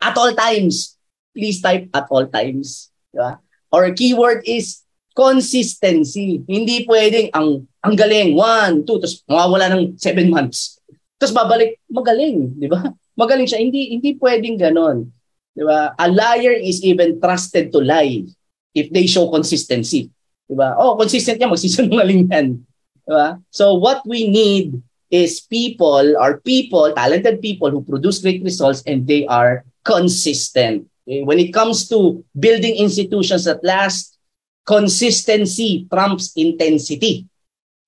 [0.00, 0.96] At all times.
[1.34, 2.88] Please type at all times.
[3.10, 3.42] Diba?
[3.74, 6.46] Or keyword is consistency.
[6.46, 10.78] Hindi pwedeng ang ang galing, one, two, tapos mawawala ng seven months.
[11.20, 12.92] Tapos babalik, magaling, di ba?
[13.20, 13.60] magaling siya.
[13.60, 15.10] Hindi hindi pwedeng ganon.
[15.52, 15.92] Di ba?
[15.98, 18.24] A liar is even trusted to lie
[18.72, 20.08] if they show consistency.
[20.50, 20.74] Di ba?
[20.74, 22.58] Oh, consistent yan, magsisinungaling yan.
[23.06, 23.38] Di ba?
[23.54, 24.74] So what we need
[25.14, 30.90] is people or people, talented people who produce great results and they are consistent.
[31.06, 31.22] Okay?
[31.22, 34.18] When it comes to building institutions that last,
[34.66, 37.30] consistency trumps intensity.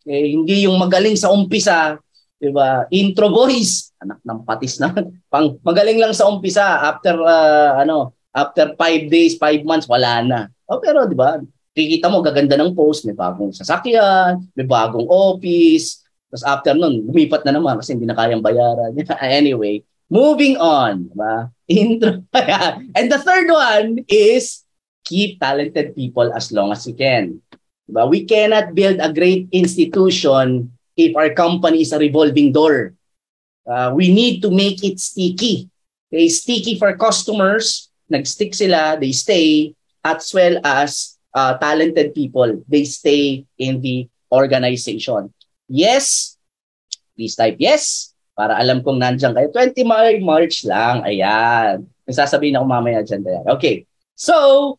[0.02, 0.34] Okay?
[0.38, 1.98] Hindi yung magaling sa umpisa,
[2.42, 2.90] 'di ba?
[2.90, 4.90] Intro boys, anak ng patis na.
[5.32, 10.38] Pang magaling lang sa umpisa after uh, ano, after five days, five months wala na.
[10.66, 11.38] Oh, pero 'di ba?
[11.72, 16.04] Kikita mo gaganda ng post, may bagong sasakyan, may bagong office.
[16.28, 18.92] Tapos after nun, lumipat na naman kasi hindi na kayang bayaran.
[19.24, 19.80] anyway,
[20.12, 21.48] moving on, diba?
[21.68, 22.20] Intro.
[22.96, 24.68] And the third one is
[25.08, 27.40] keep talented people as long as you can.
[27.88, 28.04] Diba?
[28.04, 32.92] We cannot build a great institution if our company is a revolving door.
[33.64, 35.72] Uh, we need to make it sticky.
[36.12, 39.72] Okay, sticky for customers, nag-stick sila, they stay,
[40.04, 45.32] as well as uh, talented people, they stay in the organization.
[45.68, 46.36] Yes,
[47.16, 49.48] please type yes, para alam kong nandiyan kayo.
[49.52, 51.84] 20 March lang, ayan.
[52.08, 53.22] May sasabihin ako mamaya dyan.
[53.56, 53.84] Okay,
[54.16, 54.76] so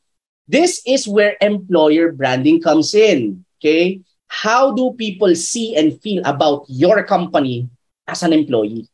[0.49, 3.45] this is where employer branding comes in.
[3.61, 7.69] Okay, how do people see and feel about your company
[8.09, 8.89] as an employee?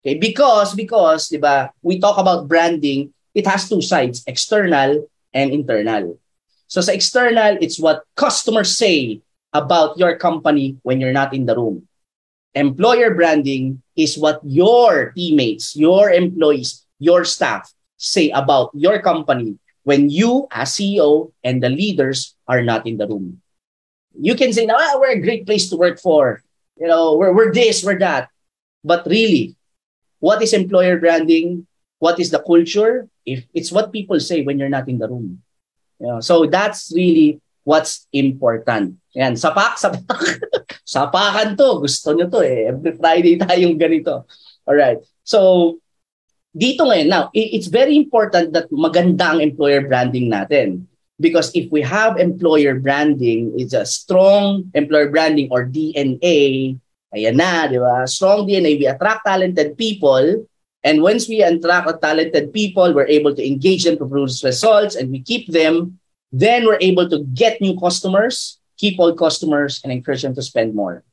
[0.00, 5.04] Okay, because because 'di ba, we talk about branding, it has two sides, external
[5.36, 6.16] and internal.
[6.66, 11.54] So sa external, it's what customers say about your company when you're not in the
[11.54, 11.86] room.
[12.54, 20.10] Employer branding is what your teammates, your employees, your staff say about your company when
[20.10, 23.40] you as CEO and the leaders are not in the room.
[24.18, 26.42] You can say, now ah, we're a great place to work for.
[26.80, 28.28] You know, we're, we're this, we're that.
[28.82, 29.56] But really,
[30.18, 31.66] what is employer branding?
[31.98, 33.08] What is the culture?
[33.24, 35.42] If it's what people say when you're not in the room.
[36.00, 39.00] You know, so that's really what's important.
[39.16, 40.20] Yan, sapak, sapak.
[40.86, 41.82] Sapakan to.
[41.82, 42.70] Gusto nyo to eh.
[42.70, 44.22] Every Friday tayong ganito.
[44.62, 45.02] Alright.
[45.26, 45.82] So,
[46.54, 50.86] dito ngayon, now, it's very important that maganda ang employer branding natin.
[51.18, 56.76] Because if we have employer branding, it's a strong employer branding or DNA,
[57.12, 58.04] ayan na, di ba?
[58.04, 60.44] Strong DNA, we attract talented people.
[60.86, 65.10] And once we attract talented people, we're able to engage them to produce results and
[65.10, 65.98] we keep them
[66.32, 70.74] Then we're able to get new customers, keep old customers, and encourage them to spend
[70.74, 71.04] more.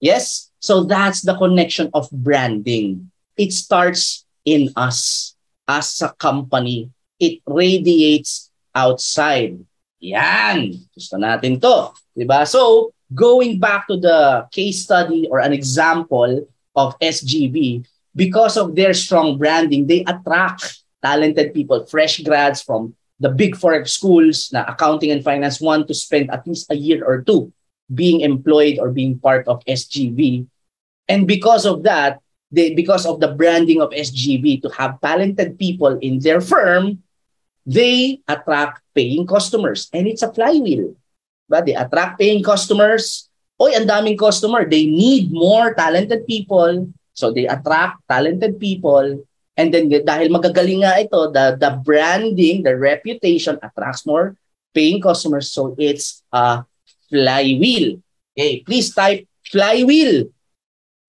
[0.00, 0.50] Yes?
[0.60, 3.10] So that's the connection of branding.
[3.36, 5.34] It starts in us
[5.66, 6.90] as a company.
[7.18, 9.58] It radiates outside.
[10.00, 10.74] Yan.
[10.94, 11.94] Gusto natin to.
[12.14, 12.46] Diba?
[12.46, 18.94] So, going back to the case study or an example of SGB, because of their
[18.94, 25.10] strong branding, they attract talented people, fresh grads from the big four schools na accounting
[25.10, 27.52] and finance want to spend at least a year or two
[27.92, 30.46] being employed or being part of SGV.
[31.08, 32.20] And because of that,
[32.52, 37.02] they because of the branding of SGV to have talented people in their firm,
[37.66, 39.88] they attract paying customers.
[39.92, 40.96] And it's a flywheel.
[41.48, 43.28] But they attract paying customers.
[43.60, 44.68] Oy, ang daming customer.
[44.68, 46.92] They need more talented people.
[47.18, 49.26] So they attract talented people
[49.58, 54.38] And then dahil magagaling nga ito, the, the branding, the reputation attracts more
[54.70, 55.50] paying customers.
[55.50, 56.62] So it's a
[57.10, 57.98] flywheel.
[58.38, 60.30] Okay, please type flywheel.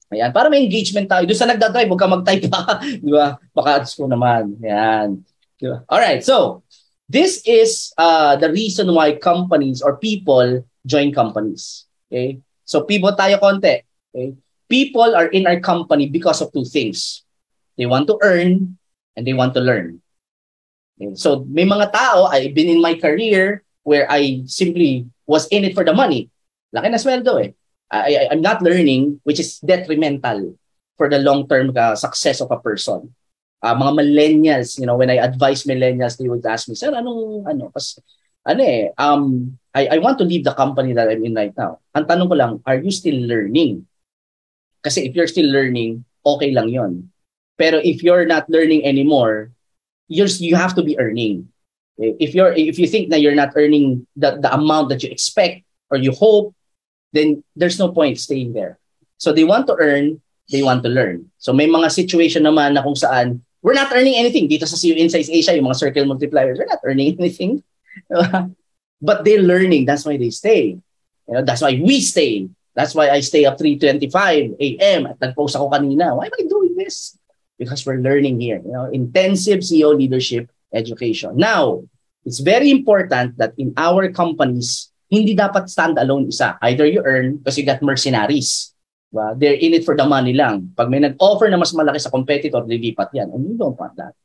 [0.10, 1.30] Ayan, para may engagement tayo.
[1.30, 2.82] Doon sa nagdadrive, huwag ka mag-type pa.
[2.82, 3.38] Di ba?
[3.54, 4.58] Baka ko naman.
[4.65, 5.22] Ayan.
[5.62, 5.86] Di ba?
[5.86, 6.65] Alright, so
[7.06, 11.86] this is uh, the reason why companies or people join companies.
[12.10, 12.41] Okay?
[12.65, 13.86] So pivot tayo konti.
[14.10, 14.34] Okay?
[14.69, 17.25] People are in our company because of two things.
[17.75, 18.77] They want to earn
[19.17, 19.99] and they want to learn.
[21.01, 21.15] Okay.
[21.15, 25.73] So may mga tao, I've been in my career where I simply was in it
[25.73, 26.29] for the money.
[26.69, 27.51] Laki na sweldo eh.
[27.89, 30.53] I, I, I'm not learning, which is detrimental
[30.97, 33.15] for the long-term uh, success of a person.
[33.63, 37.49] Uh, mga millennials, you know, when I advise millennials, they would ask me, sir, anong,
[37.49, 37.97] ano, pas,
[38.45, 41.79] ano eh, um, I, I want to leave the company that I'm in right now.
[41.95, 43.88] Ang tanong ko lang, are you still learning?
[44.83, 47.11] Kasi if you're still learning, okay lang yon.
[47.57, 49.51] Pero if you're not learning anymore,
[50.07, 51.49] you're, you have to be earning.
[51.99, 55.67] If you're if you think that you're not earning the, the amount that you expect
[55.91, 56.55] or you hope,
[57.11, 58.79] then there's no point staying there.
[59.17, 61.27] So they want to earn, they want to learn.
[61.39, 64.95] So may mga situation naman na kung saan we're not earning anything dito sa CU
[64.95, 67.63] Insights Asia, yung mga circle multipliers, we're not earning anything.
[69.01, 70.79] but they're learning, that's why they stay.
[71.27, 72.47] You know, that's why we stay.
[72.79, 75.11] That's why I stay up 3:25 a.m.
[75.11, 76.15] at nag-post ako kanina.
[76.15, 77.19] Why am I doing this?
[77.59, 81.35] because we're learning here, you know, intensive CEO leadership education.
[81.35, 81.83] Now,
[82.23, 86.55] it's very important that in our companies, hindi dapat standalone isa.
[86.63, 88.71] Either you earn because you got mercenaries.
[89.11, 89.35] Diba?
[89.35, 90.71] They're in it for the money lang.
[90.71, 93.27] Pag may nag-offer na mas malaki sa competitor, lilipat yan.
[93.35, 94.15] And you don't want that.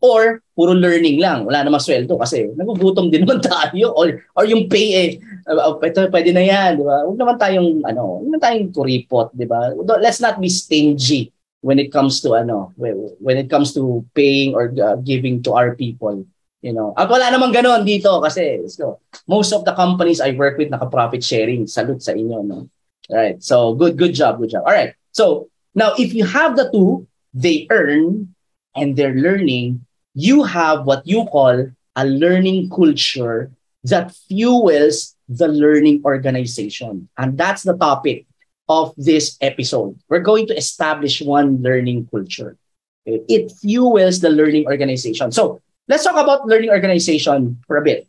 [0.00, 1.44] Or, puro learning lang.
[1.44, 3.92] Wala namang sweldo kasi nagugutom din naman tayo.
[3.92, 5.08] Or, or yung pay eh,
[5.52, 6.80] uh, ito, pwede na yan.
[6.80, 7.04] Di ba?
[7.04, 9.36] Huwag naman tayong, ano, huwag naman tayong kuripot.
[9.36, 9.76] Di ba?
[10.00, 11.28] Let's not be stingy
[11.66, 15.74] when it comes to ano when it comes to paying or uh, giving to our
[15.74, 16.22] people
[16.62, 20.62] you know at wala namang ganoon dito kasi so, most of the companies I work
[20.62, 22.70] with naka profit sharing salute sa inyo no
[23.10, 26.54] all right so good good job good job all right so now if you have
[26.54, 28.30] the two they earn
[28.76, 29.84] and they're learning
[30.14, 33.50] you have what you call a learning culture
[33.84, 38.26] that fuels the learning organization and that's the topic
[38.68, 39.98] of this episode.
[40.08, 42.56] We're going to establish one learning culture.
[43.06, 45.30] It fuels the learning organization.
[45.30, 48.08] So let's talk about learning organization for a bit.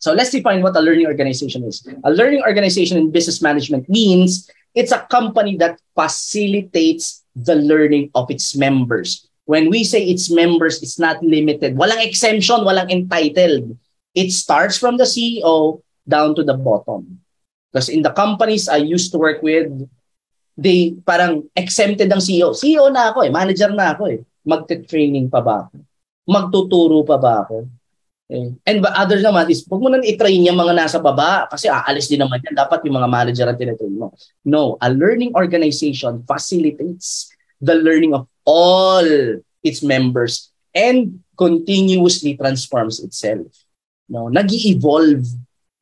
[0.00, 1.86] So let's define what a learning organization is.
[2.04, 8.30] A learning organization in business management means it's a company that facilitates the learning of
[8.30, 9.27] its members.
[9.48, 11.72] When we say its members, it's not limited.
[11.72, 13.80] Walang exemption, walang entitled.
[14.12, 17.24] It starts from the CEO down to the bottom.
[17.72, 19.72] Because in the companies I used to work with,
[20.52, 22.52] they parang exempted ang CEO.
[22.52, 24.20] CEO na ako eh, manager na ako eh.
[24.44, 25.80] Magte-training pa ba ako?
[26.28, 27.64] Magtuturo pa ba ako?
[28.28, 28.52] Okay.
[28.68, 32.12] And but other naman is, huwag mo nang i-train yung mga nasa baba kasi aalis
[32.12, 32.52] din naman yan.
[32.52, 34.12] Dapat yung mga manager ang tinatrain mo.
[34.44, 37.32] No, a learning organization facilitates
[37.64, 39.08] the learning of all
[39.62, 43.46] its members and continuously transforms itself.
[44.08, 45.26] No, nag-evolve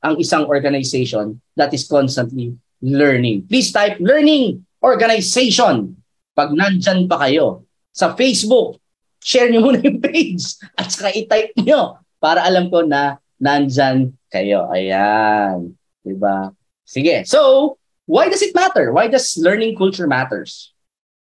[0.03, 3.47] ang isang organization that is constantly learning.
[3.49, 5.97] Please type learning organization
[6.37, 7.65] pag nandyan pa kayo.
[7.95, 8.77] Sa Facebook,
[9.23, 14.69] share nyo muna yung page at saka i-type nyo para alam ko na nandyan kayo.
[14.69, 15.73] Ayan.
[16.05, 16.53] Diba?
[16.85, 17.25] Sige.
[17.25, 17.75] So,
[18.05, 18.93] why does it matter?
[18.93, 20.71] Why does learning culture matters?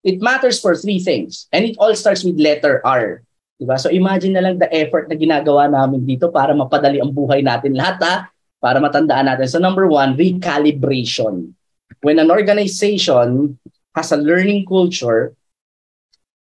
[0.04, 1.48] It matters for three things.
[1.56, 3.24] And it all starts with letter R.
[3.56, 3.80] Diba?
[3.80, 7.80] So imagine na lang the effort na ginagawa namin dito para mapadali ang buhay natin
[7.80, 8.16] lahat ha?
[8.60, 9.48] Para matandaan natin.
[9.48, 11.56] So number one, recalibration.
[12.04, 13.56] When an organization
[13.96, 15.32] has a learning culture,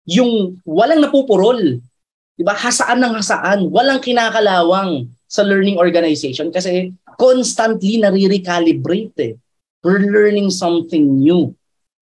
[0.03, 1.79] yung walang napupurol,
[2.35, 2.59] di ba?
[2.59, 9.33] Hasaan ng hasaan, walang kinakalawang sa learning organization kasi constantly nare-recalibrate eh.
[9.85, 11.55] We're learning something new.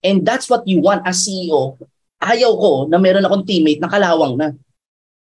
[0.03, 1.79] And that's what you want as CEO.
[2.23, 4.51] Ayaw ko na meron akong teammate na kalawang na.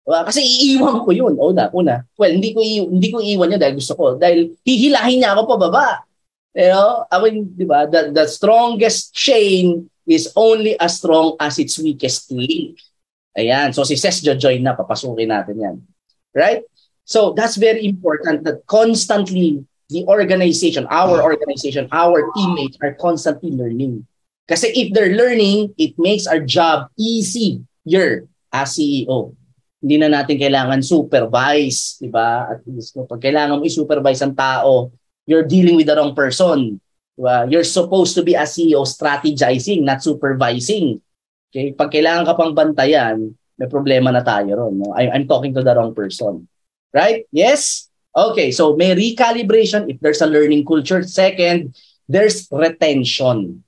[0.07, 0.24] Diba?
[0.24, 1.35] Kasi iiwan ko yun.
[1.37, 2.01] Una, una.
[2.16, 4.16] Well, hindi ko, i- hindi ko iiwan niya dahil gusto ko.
[4.16, 6.03] Dahil hihilahin niya ako pababa.
[6.57, 7.05] You know?
[7.11, 7.85] I mean, di ba?
[7.91, 12.81] The, the strongest chain is only as strong as its weakest link.
[13.37, 13.70] Ayan.
[13.76, 15.76] So si Ses join na, papasukin natin yan.
[16.33, 16.64] Right?
[17.05, 24.07] So that's very important that constantly the organization, our organization, our teammates are constantly learning.
[24.49, 29.36] Kasi if they're learning, it makes our job easier as CEO.
[29.78, 32.57] Hindi na natin kailangan supervise, di ba?
[32.57, 34.88] At least pag kailangan mo i-supervise ang tao,
[35.28, 36.80] you're dealing with the wrong person.
[37.18, 37.51] Diba?
[37.51, 41.03] You're supposed to be a CEO strategizing, not supervising.
[41.53, 41.76] Okay?
[41.76, 44.78] Pag kailangan ka pang bantayan, may problema na tayo ron.
[44.78, 44.94] No?
[44.94, 46.46] I, I'm talking to the wrong person.
[46.94, 47.28] Right?
[47.34, 47.90] Yes?
[48.16, 51.03] Okay, so may recalibration if there's a learning culture.
[51.05, 51.76] Second,
[52.09, 53.62] there's retention.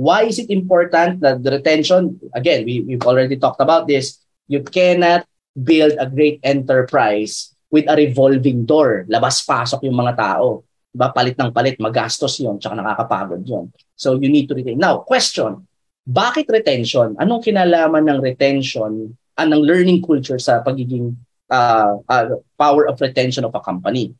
[0.00, 4.16] Why is it important that the retention, again, we, we've already talked about this,
[4.48, 9.04] you cannot build a great enterprise with a revolving door.
[9.12, 10.64] Labas-pasok yung mga tao.
[10.88, 11.12] Diba?
[11.12, 14.80] Palit ng palit, magastos yon tsaka nakakapagod yon So you need to retain.
[14.80, 15.68] Now, question,
[16.08, 17.14] bakit retention?
[17.20, 21.12] Anong kinalaman ng retention, uh, ng learning culture sa pagiging
[21.52, 24.16] uh, uh, power of retention of a company?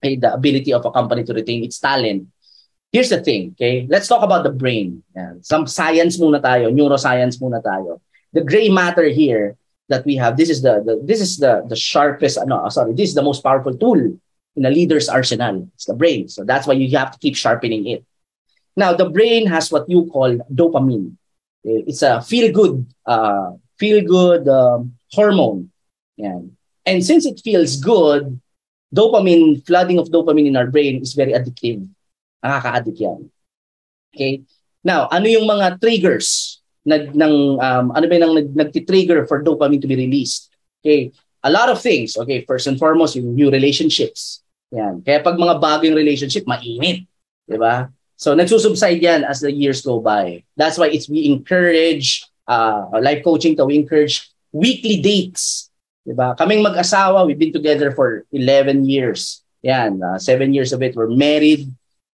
[0.00, 2.24] Okay, the ability of a company to retain its talent.
[2.92, 3.86] Here's the thing, okay?
[3.88, 5.02] Let's talk about the brain.
[5.42, 8.00] Some science muna tayo, neuroscience muna tayo.
[8.32, 9.56] The gray matter here
[9.88, 13.10] that we have, this is the, the this is the the sharpest, no, sorry, this
[13.10, 14.18] is the most powerful tool
[14.56, 15.70] in a leader's arsenal.
[15.74, 16.28] It's the brain.
[16.28, 18.04] So that's why you have to keep sharpening it.
[18.76, 21.14] Now, the brain has what you call dopamine.
[21.62, 25.70] It's a feel-good, uh, feel-good um, hormone.
[26.16, 26.56] Yan.
[26.86, 28.40] And since it feels good,
[28.94, 31.86] dopamine, flooding of dopamine in our brain is very addictive.
[32.40, 33.20] Nakaka-addict yan.
[34.12, 34.42] Okay?
[34.82, 39.80] Now, ano yung mga triggers nag, ng, um, ano ba yung nag, nag-trigger for dopamine
[39.80, 40.48] to be released?
[40.80, 41.12] Okay?
[41.44, 42.16] A lot of things.
[42.16, 42.44] Okay?
[42.48, 44.40] First and foremost, yung new relationships.
[44.72, 45.02] Yan.
[45.04, 47.04] Kaya pag mga bagong relationship, mainit.
[47.44, 47.90] Di ba?
[48.20, 50.44] So, nagsusubside yan as the years go by.
[50.56, 55.72] That's why it's we encourage, uh, life coaching to, we encourage weekly dates.
[56.04, 56.36] Di ba?
[56.36, 59.42] Kaming mag-asawa, we've been together for 11 years.
[59.60, 61.68] Yan, uh, seven years of it, we're married.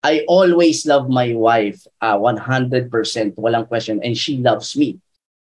[0.04, 2.92] I always love my wife uh, 100%,
[3.40, 5.00] walang question, and she loves me.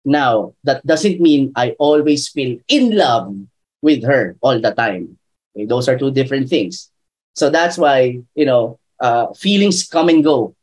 [0.04, 3.32] Now, that doesn't mean I always feel in love
[3.80, 5.16] with her all the time.
[5.56, 6.92] Okay, those are two different things.
[7.34, 10.54] So that's why, you know, uh, feelings come and go,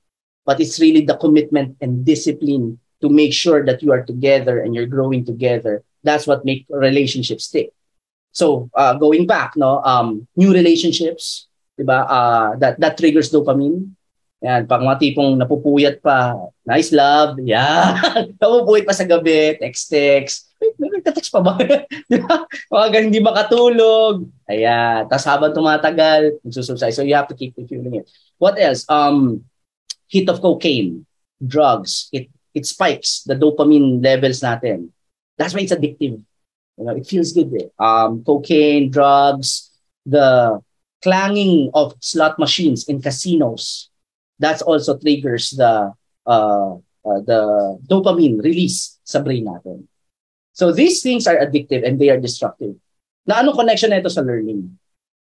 [0.45, 4.75] but it's really the commitment and discipline to make sure that you are together and
[4.75, 5.83] you're growing together.
[6.03, 7.73] That's what make relationships stick.
[8.33, 11.48] So uh, going back, no, um, new relationships,
[11.79, 11.99] diba?
[12.05, 13.95] Uh, that that triggers dopamine.
[14.39, 16.31] Yan, pag mga tipong napupuyat pa,
[16.63, 17.99] nice love, yeah.
[18.39, 20.55] napupuyat pa sa gabi, text-text.
[20.63, 21.59] Wait, may nagtatext pa ba?
[22.11, 22.47] Di ba?
[22.71, 24.23] Mga hindi makatulog.
[24.47, 25.07] Ayan.
[25.11, 26.95] Tapos habang tumatagal, nagsusubside.
[26.95, 28.07] So you have to keep refueling it.
[28.39, 28.87] What else?
[28.87, 29.43] Um,
[30.07, 31.03] hit of cocaine,
[31.39, 32.07] drugs.
[32.15, 34.91] It it spikes the dopamine levels natin.
[35.35, 36.19] That's why it's addictive.
[36.79, 37.51] You know, it feels good.
[37.55, 37.67] Eh?
[37.75, 39.71] Um, cocaine, drugs,
[40.07, 40.59] the
[41.01, 43.89] clanging of slot machines in casinos
[44.39, 45.91] that also triggers the
[46.27, 46.71] uh,
[47.05, 47.41] uh, the
[47.87, 49.87] dopamine release sa brain natin.
[50.53, 52.75] So these things are addictive and they are destructive.
[53.23, 54.75] Na ano connection nito sa learning?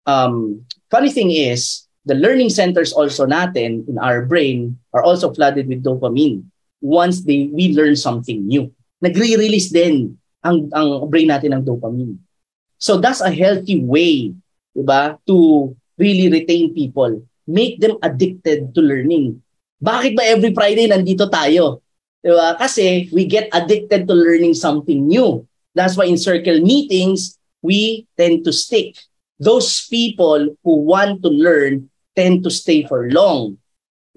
[0.07, 5.67] Um, funny thing is, the learning centers also natin in our brain are also flooded
[5.67, 6.47] with dopamine
[6.82, 8.71] once they we learn something new.
[9.03, 12.17] Nagre-release din ang ang brain natin ng dopamine.
[12.80, 14.34] So that's a healthy way
[14.78, 17.25] 'di to really retain people.
[17.49, 19.41] Make them addicted to learning.
[19.82, 21.82] Bakit ba every Friday nandito tayo?
[22.21, 25.41] 'Di Kasi we get addicted to learning something new.
[25.73, 28.97] That's why in circle meetings, we tend to stick.
[29.38, 33.61] Those people who want to learn tend to stay for long.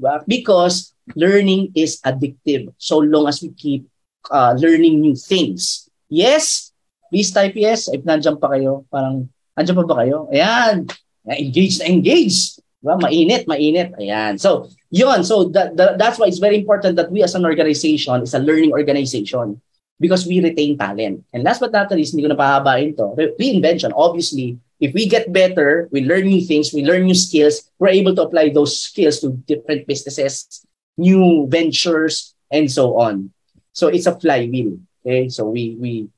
[0.00, 0.24] Diba?
[0.24, 3.84] Because learning is addictive so long as we keep
[4.32, 5.92] uh, learning new things.
[6.08, 6.72] Yes,
[7.12, 8.88] please type yes if nandiyan pa kayo.
[8.88, 9.28] Parang
[9.58, 10.28] Andiyan pa ba kayo?
[10.30, 10.86] Ayan.
[11.26, 12.58] Engage na engage.
[12.80, 12.96] Diba?
[13.00, 13.92] Mainit, mainit.
[13.98, 14.40] Ayan.
[14.40, 15.22] So, yun.
[15.22, 18.40] So, that, that, that's why it's very important that we as an organization is a
[18.40, 19.60] learning organization
[20.00, 21.22] because we retain talent.
[21.32, 23.92] And last but not least, hindi ko na pahabain to, reinvention.
[23.94, 28.16] Obviously, if we get better, we learn new things, we learn new skills, we're able
[28.16, 30.64] to apply those skills to different businesses,
[30.96, 33.30] new ventures, and so on.
[33.76, 34.80] So it's a flywheel.
[35.04, 36.08] Okay, so we we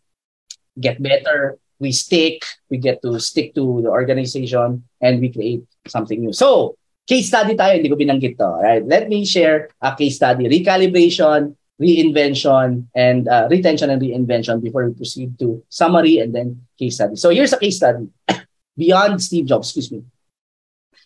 [0.79, 6.23] get better, we stick, we get to stick to the organization, and we create something
[6.23, 6.33] new.
[6.33, 6.79] So,
[7.11, 8.63] case study tayo, hindi ko binanggit to.
[8.63, 8.87] Right?
[8.87, 10.47] Let me share a case study.
[10.47, 17.03] Recalibration, reinvention, and uh, retention and reinvention before we proceed to summary and then case
[17.03, 17.19] study.
[17.19, 18.07] So here's a case study.
[18.79, 20.07] Beyond Steve Jobs, excuse me.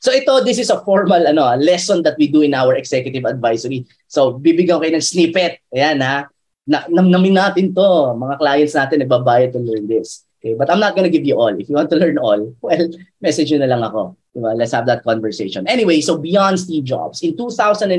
[0.05, 3.89] So ito, this is a formal ano, lesson that we do in our executive advisory.
[4.07, 5.64] So bibigyan kayo ng snippet.
[5.72, 6.29] Ayan ha.
[6.68, 8.12] Na, namin natin to.
[8.12, 10.26] Mga clients natin nagbabayad to learn this.
[10.47, 11.51] Okay, but I'm not gonna give you all.
[11.51, 12.86] If you want to learn all, well,
[13.18, 14.14] message nyo na lang ako.
[14.30, 14.55] Diba?
[14.55, 15.66] Let's have that conversation.
[15.66, 17.90] Anyway, so beyond Steve Jobs, in 2008,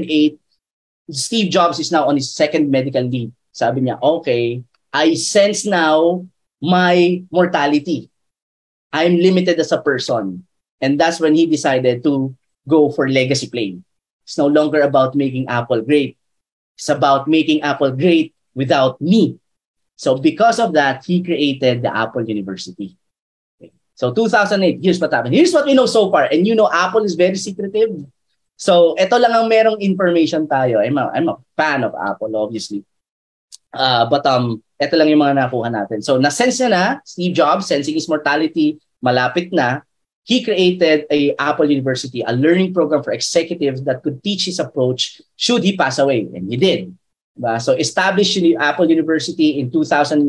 [1.11, 3.35] Steve Jobs is now on his second medical leave.
[3.51, 4.63] Sabi niya, okay,
[4.95, 6.23] I sense now
[6.63, 8.07] my mortality.
[8.95, 10.47] I'm limited as a person.
[10.79, 12.31] And that's when he decided to
[12.63, 13.75] go for legacy play.
[14.23, 16.15] It's no longer about making Apple great.
[16.79, 19.35] It's about making Apple great without me.
[19.97, 22.95] So because of that, he created the Apple University.
[23.57, 23.73] Okay.
[23.97, 25.33] So 2008, here's what happened.
[25.33, 26.29] Here's what we know so far.
[26.29, 28.05] And you know, Apple is very secretive.
[28.55, 30.85] So ito lang ang merong information tayo.
[30.85, 32.85] I'm a, I'm a fan of Apple, obviously.
[33.73, 36.05] Uh, but um, ito lang yung mga nakuha natin.
[36.05, 39.81] So na-sense niya na, Steve Jobs, sensing his mortality, malapit na,
[40.25, 45.21] he created a Apple University, a learning program for executives that could teach his approach
[45.37, 46.27] should he pass away.
[46.33, 46.96] And he did.
[47.37, 47.61] Diba?
[47.61, 50.25] So established Apple University in 2008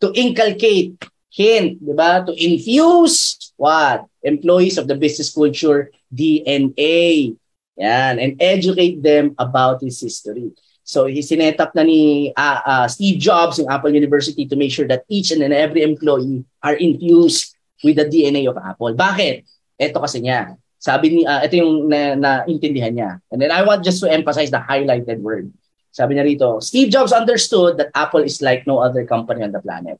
[0.00, 0.96] to inculcate,
[1.28, 2.26] hint, diba?
[2.26, 4.08] to infuse what?
[4.24, 7.36] Employees of the business culture DNA.
[7.80, 10.52] Yan, and educate them about his history.
[10.84, 14.74] So he sinet up na ni uh, uh, Steve Jobs yung Apple University to make
[14.74, 18.92] sure that each and every employee are infused with the DNA of Apple.
[18.92, 19.46] Bakit?
[19.80, 20.60] Ito kasi niya.
[20.76, 23.10] Sabi ni uh, ito yung na, naintindihan niya.
[23.32, 25.48] And then I want just to emphasize the highlighted word.
[25.90, 29.58] Sabi niya rito, Steve Jobs understood that Apple is like no other company on the
[29.58, 29.98] planet.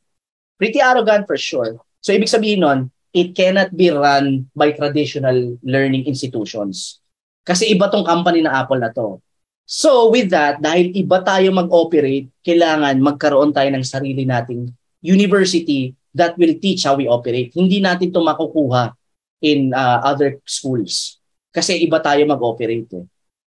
[0.54, 1.82] Pretty arrogant for sure.
[1.98, 7.02] So ibig sabihin nun, it cannot be run by traditional learning institutions.
[7.42, 9.18] Kasi iba tong company na Apple na to.
[9.66, 14.70] So with that, dahil iba tayo mag-operate, kailangan magkaroon tayo ng sarili nating
[15.02, 17.54] university that will teach how we operate.
[17.54, 18.94] Hindi natin to makukuha
[19.42, 21.18] in uh, other schools.
[21.50, 22.90] Kasi iba tayo mag-operate.
[22.94, 23.06] Eh.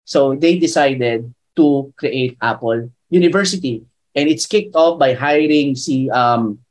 [0.07, 1.27] So they decided
[1.59, 3.83] to create Apple University.
[4.15, 6.63] And it's kicked off by hiring si um,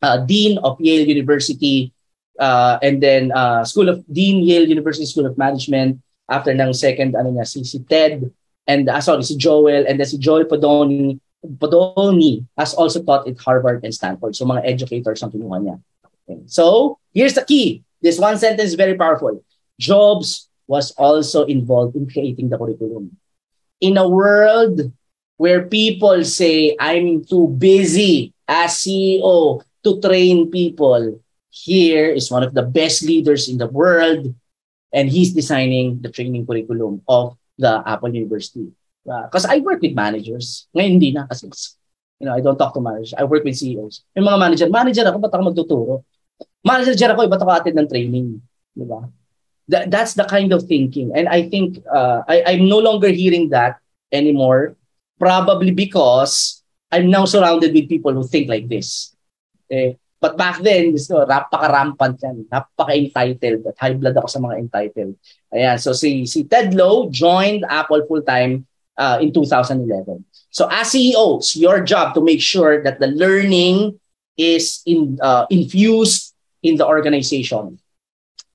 [0.00, 1.92] uh, Dean of Yale University
[2.40, 6.00] uh, and then uh, School of Dean Yale University School of Management
[6.32, 8.24] after ng second ano niya si si Ted
[8.64, 13.38] and uh, sorry si Joel and then si Joel Podoni Podoni has also taught at
[13.38, 14.36] Harvard and Stanford.
[14.36, 15.76] So mga educators ang kinuha niya.
[16.30, 16.40] Okay.
[16.46, 17.82] So, here's the key.
[18.02, 19.42] This one sentence is very powerful.
[19.80, 23.16] Jobs was also involved in creating the curriculum
[23.80, 24.92] in a world
[25.36, 32.52] where people say, I'm too busy as CEO to train people, here is one of
[32.52, 34.34] the best leaders in the world,
[34.92, 38.68] and he's designing the training curriculum of the Apple University.
[39.04, 40.68] Because uh, I work with managers.
[40.76, 41.48] Ngayon hindi na kasi
[42.20, 43.16] you know, I don't talk to managers.
[43.16, 44.04] I work with CEOs.
[44.12, 45.94] Yung mga manager, manager ako, ba't ako magtuturo?
[46.60, 48.44] Manager ako, ba't ako atid ng training?
[48.76, 49.08] Di ba?
[49.70, 51.12] That, that's the kind of thinking.
[51.14, 53.78] And I think uh, I, I'm no longer hearing that
[54.12, 54.76] anymore,
[55.18, 59.14] probably because I'm now surrounded with people who think like this.
[59.70, 59.98] Okay?
[60.20, 62.44] But back then, gusto, napaka-rampant yan.
[62.52, 63.64] Napaka-entitled.
[63.72, 65.16] At high blood ako sa mga entitled.
[65.48, 65.80] Ayan.
[65.80, 68.66] So si, si Ted Lowe joined Apple full-time
[68.98, 69.88] uh, in 2011.
[70.50, 73.96] So as CEOs, your job to make sure that the learning
[74.36, 77.80] is in uh, infused in the organization.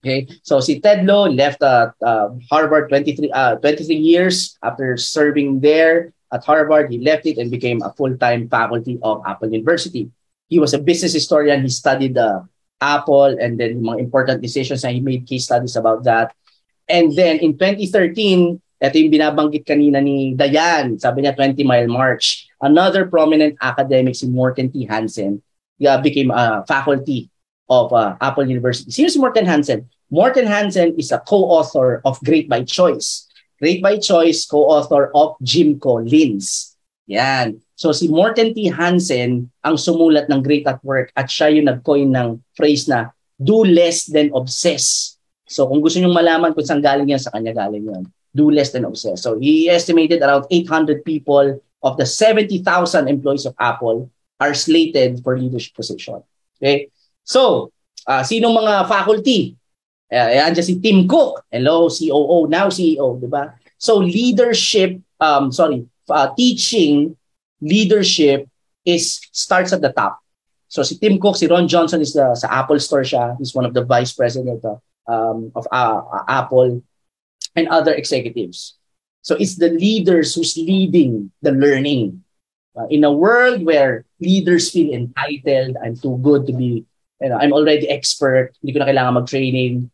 [0.06, 5.66] Okay, so si Ted Lowe left at uh, Harvard 23, uh, 23 years after serving
[5.66, 6.94] there at Harvard.
[6.94, 10.14] He left it and became a full-time faculty of Apple University.
[10.46, 11.66] He was a business historian.
[11.66, 12.46] He studied the
[12.78, 16.38] Apple and then mga important decisions na he made case studies about that.
[16.86, 22.46] And then in 2013, ito yung binabanggit kanina ni Dayan, sabi niya 20 Mile March.
[22.62, 24.86] Another prominent academic si Morten T.
[24.86, 25.42] Hansen
[25.82, 27.34] uh, became a faculty
[27.66, 28.94] of uh, Apple University.
[28.94, 29.90] Sino si Morten Hansen?
[30.14, 33.26] Morten Hansen is a co-author of Great by Choice.
[33.58, 36.78] Great by Choice, co-author of Jim Collins.
[37.10, 37.58] Yan.
[37.74, 38.70] So si Morten T.
[38.70, 43.10] Hansen ang sumulat ng Great at Work at siya yung nag-coin ng phrase na
[43.42, 45.18] do less than obsess.
[45.50, 48.06] So kung gusto niyo malaman kung saan galing yan, sa kanya galing yan.
[48.38, 49.26] Do less than obsess.
[49.26, 52.62] So he estimated around 800 people of the 70,000
[53.10, 56.22] employees of Apple are slated for leadership position.
[56.58, 56.94] Okay?
[57.26, 57.74] So,
[58.06, 59.58] uh, sinong mga faculty?
[60.12, 61.44] Uh, ayan dyan si Tim Cook.
[61.50, 63.58] Hello, COO, now CEO, di ba?
[63.82, 67.18] So, leadership, um, sorry, uh, teaching
[67.62, 68.46] leadership
[68.86, 70.22] is starts at the top.
[70.68, 73.38] So si Tim Cook, si Ron Johnson is the, sa Apple Store siya.
[73.38, 76.82] He's one of the vice president of, um, of uh, uh, Apple
[77.56, 78.76] and other executives.
[79.22, 82.24] So it's the leaders who's leading the learning.
[82.78, 86.86] Uh, in a world where leaders feel entitled, I'm too good to be
[87.22, 89.90] you know, I'm already expert, hindi ko na kailangan mag-training.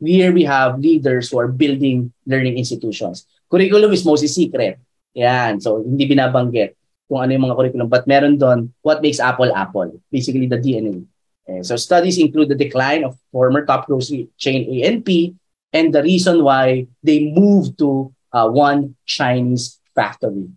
[0.00, 3.28] Here we have leaders who are building learning institutions.
[3.52, 4.80] Curriculum is mostly secret.
[5.14, 5.60] Yan.
[5.60, 6.74] So, hindi binabanggit
[7.10, 7.88] kung ano yung mga curriculum.
[7.92, 10.00] But meron doon, what makes Apple Apple?
[10.08, 11.04] Basically, the DNA.
[11.44, 11.60] Okay.
[11.66, 15.34] So, studies include the decline of former top grocery chain A&P
[15.70, 20.50] the reason why they moved to uh, one Chinese factory.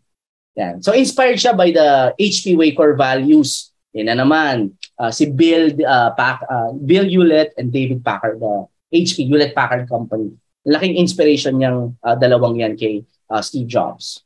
[0.56, 0.82] Yan.
[0.82, 3.74] So, inspired siya by the HP way core values.
[3.94, 8.66] Yan na naman uh, si Bill uh, Pack, uh, Bill Hewlett and David Packard, the
[8.94, 10.32] HP Hewlett Packard Company.
[10.64, 14.22] Laking inspiration niyang uh, dalawang yan kay uh, Steve Jobs.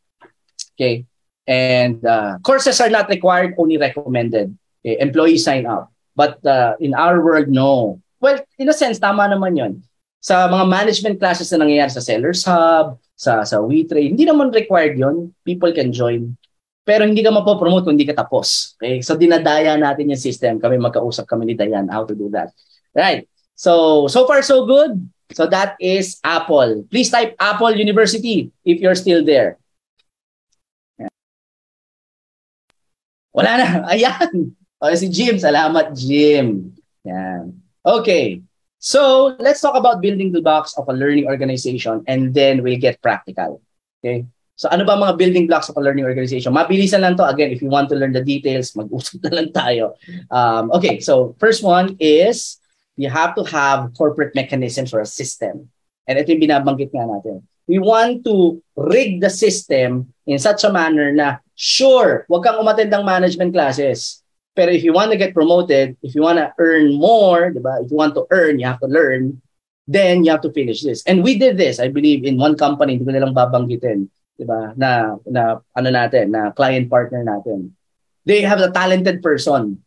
[0.76, 1.07] Okay?
[1.47, 4.51] And uh, courses are not required, only recommended.
[4.84, 4.99] Okay?
[4.99, 5.89] Employees sign up.
[6.13, 8.01] But uh, in our world, no.
[8.20, 9.74] Well, in a sense, tama naman yon.
[10.18, 14.97] Sa mga management classes na nangyayari sa Sellers Hub, sa sa WeTrade, hindi naman required
[14.97, 15.32] yon.
[15.45, 16.34] People can join.
[16.82, 18.74] Pero hindi ka mapopromote kung hindi ka tapos.
[18.82, 19.05] Okay?
[19.05, 20.57] So dinadaya natin yung system.
[20.57, 22.49] Kami magkausap kami ni Dayan how to do that.
[22.97, 23.30] Right.
[23.57, 25.01] So, so far so good.
[25.33, 26.85] So that is Apple.
[26.89, 29.57] Please type Apple University if you're still there.
[33.33, 33.67] Wala na.
[33.91, 34.53] Ayan.
[34.77, 35.41] O, si Jim.
[35.41, 36.77] Salamat, Jim.
[37.03, 37.57] Yan.
[37.81, 38.45] Okay.
[38.77, 43.01] So, let's talk about building the blocks of a learning organization and then we'll get
[43.01, 43.61] practical.
[43.99, 44.29] Okay?
[44.57, 46.49] So ano ba mga building blocks of a learning organization?
[46.49, 47.29] Mabilisan lang to.
[47.29, 49.93] Again, if you want to learn the details, mag-usap na lang tayo.
[50.33, 52.57] Um, okay, so first one is
[52.97, 55.69] you have to have corporate mechanisms or a system.
[56.09, 57.45] And ito yung binabanggit nga natin.
[57.67, 62.91] We want to rig the system in such a manner na sure, wag kang umattend
[62.91, 64.23] ng management classes.
[64.55, 67.83] Pero if you want to get promoted, if you want to earn more, diba?
[67.83, 69.37] if you want to earn, you have to learn,
[69.85, 71.05] then you have to finish this.
[71.05, 74.71] And we did this, I believe, in one company, hindi ko nilang babanggitin 'di ba?
[74.77, 77.73] Na na ano natin, na client partner natin.
[78.23, 79.81] They have a talented person.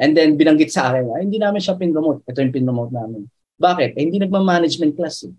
[0.00, 2.24] And then binanggit sa akin, hindi namin siya pin-promote.
[2.24, 3.28] Ito yung pin-promote namin.
[3.60, 4.00] Bakit?
[4.00, 5.34] Eh, hindi nagma-management class eh.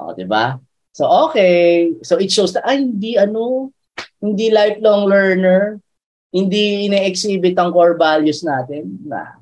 [0.00, 0.56] Oh, 'di ba?
[0.96, 3.72] So okay, so it shows that ay hindi ano,
[4.24, 5.76] hindi lifelong learner,
[6.32, 9.04] hindi ine-exhibit ang core values natin.
[9.04, 9.36] Na.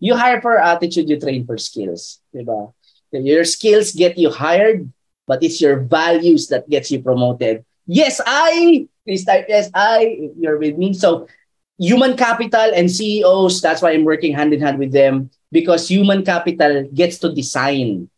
[0.00, 2.68] You hire for attitude, you train for skills, 'di ba?
[3.16, 4.84] Your skills get you hired,
[5.24, 8.86] but it's your values that gets you promoted Yes, I.
[9.02, 10.30] Please type yes, I.
[10.30, 10.94] If you're with me.
[10.94, 11.26] So,
[11.80, 16.22] human capital and CEOs, that's why I'm working hand in hand with them because human
[16.24, 18.08] capital gets to design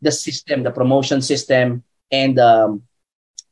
[0.00, 2.82] the system, the promotion system, and um,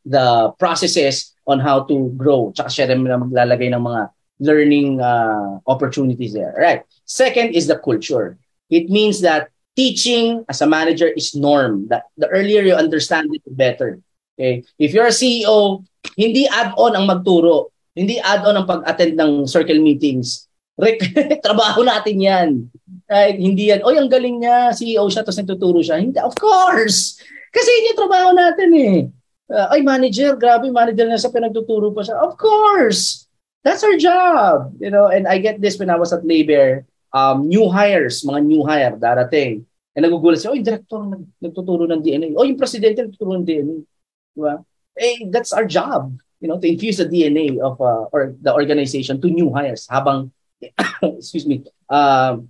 [0.05, 2.51] the processes on how to grow.
[2.57, 4.03] Tsaka siya rin maglalagay ng mga
[4.41, 6.57] learning uh, opportunities there.
[6.57, 6.83] Right.
[7.05, 8.41] Second is the culture.
[8.73, 11.87] It means that teaching as a manager is norm.
[11.89, 14.01] That the earlier you understand it, the better.
[14.41, 14.65] Okay?
[14.79, 15.85] If you're a CEO,
[16.17, 17.69] hindi add-on ang magturo.
[17.95, 20.47] Hindi add-on ang pag-attend ng circle meetings.
[21.47, 22.49] Trabaho natin yan.
[23.11, 23.37] Right?
[23.37, 25.99] Hindi yan, oy, ang galing niya, CEO siya, tapos nagtuturo siya.
[25.99, 27.19] Hindi, of course!
[27.51, 28.97] Kasi yun yung trabaho natin eh.
[29.51, 32.23] Uh, ay, manager, grabe, manager na sa pinagtuturo pa siya.
[32.23, 33.27] Of course!
[33.67, 34.73] That's our job.
[34.79, 36.87] You know, and I get this when I was at Labor.
[37.11, 39.67] Um, new hires, mga new hire, darating.
[39.99, 41.03] And nagugulat siya, oh, yung director
[41.43, 42.39] nagtuturo ng DNA.
[42.39, 43.83] Oh, yung presidente nagtuturo ng DNA.
[44.39, 44.63] Diba?
[44.95, 49.21] Eh, that's our job, you know, to infuse the DNA of uh, or the organization
[49.21, 50.33] to new hires habang,
[51.03, 52.41] excuse me, uh,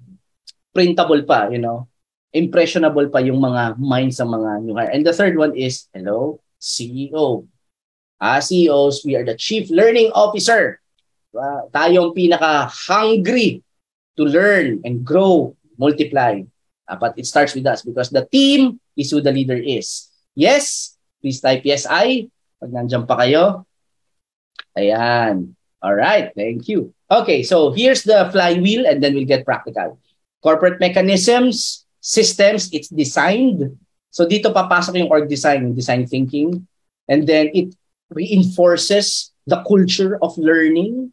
[0.72, 1.90] printable pa, you know,
[2.32, 4.94] impressionable pa yung mga minds ng mga new hire.
[4.94, 7.50] And the third one is, hello, CEO.
[8.20, 10.78] Ah, CEOs, we are the Chief Learning Officer.
[11.34, 13.64] Uh, tayong pinaka-hungry
[14.14, 16.42] to learn and grow, multiply.
[16.86, 20.10] Uh, but it starts with us because the team is who the leader is.
[20.36, 20.94] Yes?
[21.22, 22.28] Please type yes, I.
[22.60, 23.64] Pag nandiyan pa kayo.
[24.76, 25.54] Ayan.
[25.82, 26.30] All right.
[26.36, 26.92] Thank you.
[27.10, 29.98] Okay, so here's the flywheel and then we'll get practical.
[30.42, 33.76] Corporate mechanisms, systems, it's designed.
[34.10, 36.66] So dito papasok yung org design, design thinking.
[37.08, 37.74] And then it
[38.10, 41.12] reinforces the culture of learning.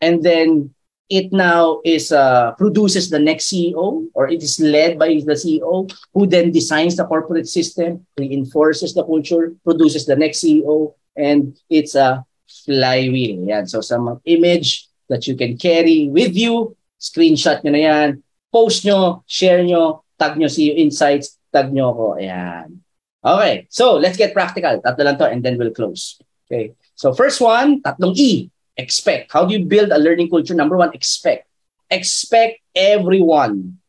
[0.00, 0.74] And then
[1.08, 5.88] it now is uh, produces the next CEO or it is led by the CEO
[6.12, 11.94] who then designs the corporate system, reinforces the culture, produces the next CEO, and it's
[11.94, 12.24] a
[12.68, 13.48] flywheel.
[13.48, 13.64] Yan.
[13.64, 18.08] So some image that you can carry with you, screenshot nyo na yan,
[18.52, 22.06] post nyo, share nyo, tag nyo CEO Insights, tag nyo ako.
[22.20, 22.84] Ayan.
[23.24, 24.78] Okay, so let's get practical.
[24.84, 26.20] Tatlo lang to and then we'll close.
[26.46, 28.52] Okay, so first one, tatlong E.
[28.78, 29.32] Expect.
[29.32, 30.54] How do you build a learning culture?
[30.54, 31.50] Number one, expect.
[31.90, 33.82] Expect everyone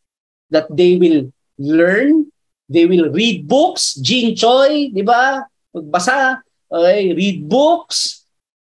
[0.50, 1.30] that they will
[1.62, 2.32] learn,
[2.66, 5.46] they will read books, Jean Choi, di ba?
[5.76, 8.19] Magbasa, okay, read books,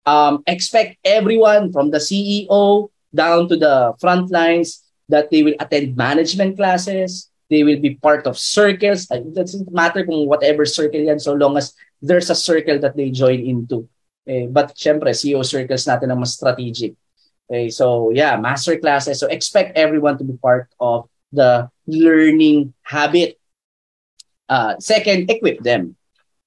[0.08, 5.96] um, expect everyone from the CEO down to the front lines that they will attend
[5.96, 9.08] management classes, they will be part of circles.
[9.10, 13.10] It doesn't matter kung whatever circle yan so long as there's a circle that they
[13.10, 13.88] join into.
[14.28, 16.96] Eh, but syempre, CEO circles natin ang mas strategic.
[17.48, 19.20] Okay, so yeah, master classes.
[19.20, 23.40] So expect everyone to be part of the learning habit.
[24.48, 25.96] Uh, second, equip them.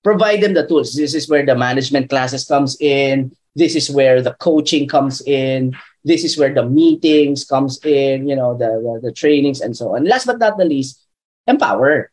[0.06, 0.94] Provide them the tools.
[0.94, 3.34] This is where the management classes comes in.
[3.56, 5.76] This is where the coaching comes in.
[6.04, 9.96] This is where the meetings comes in, you know, the, the, the trainings and so
[9.96, 10.06] on.
[10.06, 11.04] Last but not the least,
[11.46, 12.12] empower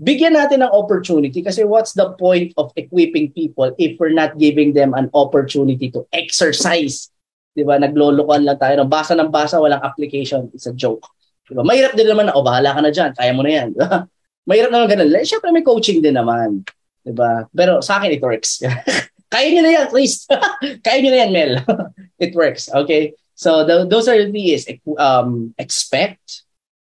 [0.00, 4.72] bigyan natin ng opportunity kasi what's the point of equipping people if we're not giving
[4.72, 7.12] them an opportunity to exercise?
[7.52, 7.76] 'Di ba?
[7.76, 10.48] Naglolokohan lang tayo ng basa ng basa, walang application.
[10.56, 11.04] It's a joke.
[11.44, 11.62] 'Di ba?
[11.62, 13.68] Mahirap din naman na, oh, bahala ka na diyan, kaya mo na 'yan.
[14.48, 15.12] Mahirap naman ganun.
[15.20, 16.64] Siyempre may coaching din naman.
[17.04, 17.44] 'Di ba?
[17.52, 18.64] Pero sa akin it works.
[19.30, 20.26] kaya niyo na yan, at least.
[20.84, 21.52] kaya niyo na yan, Mel.
[22.22, 22.68] it works.
[22.68, 23.14] Okay?
[23.34, 24.68] So those are the is
[24.98, 26.44] um, expect,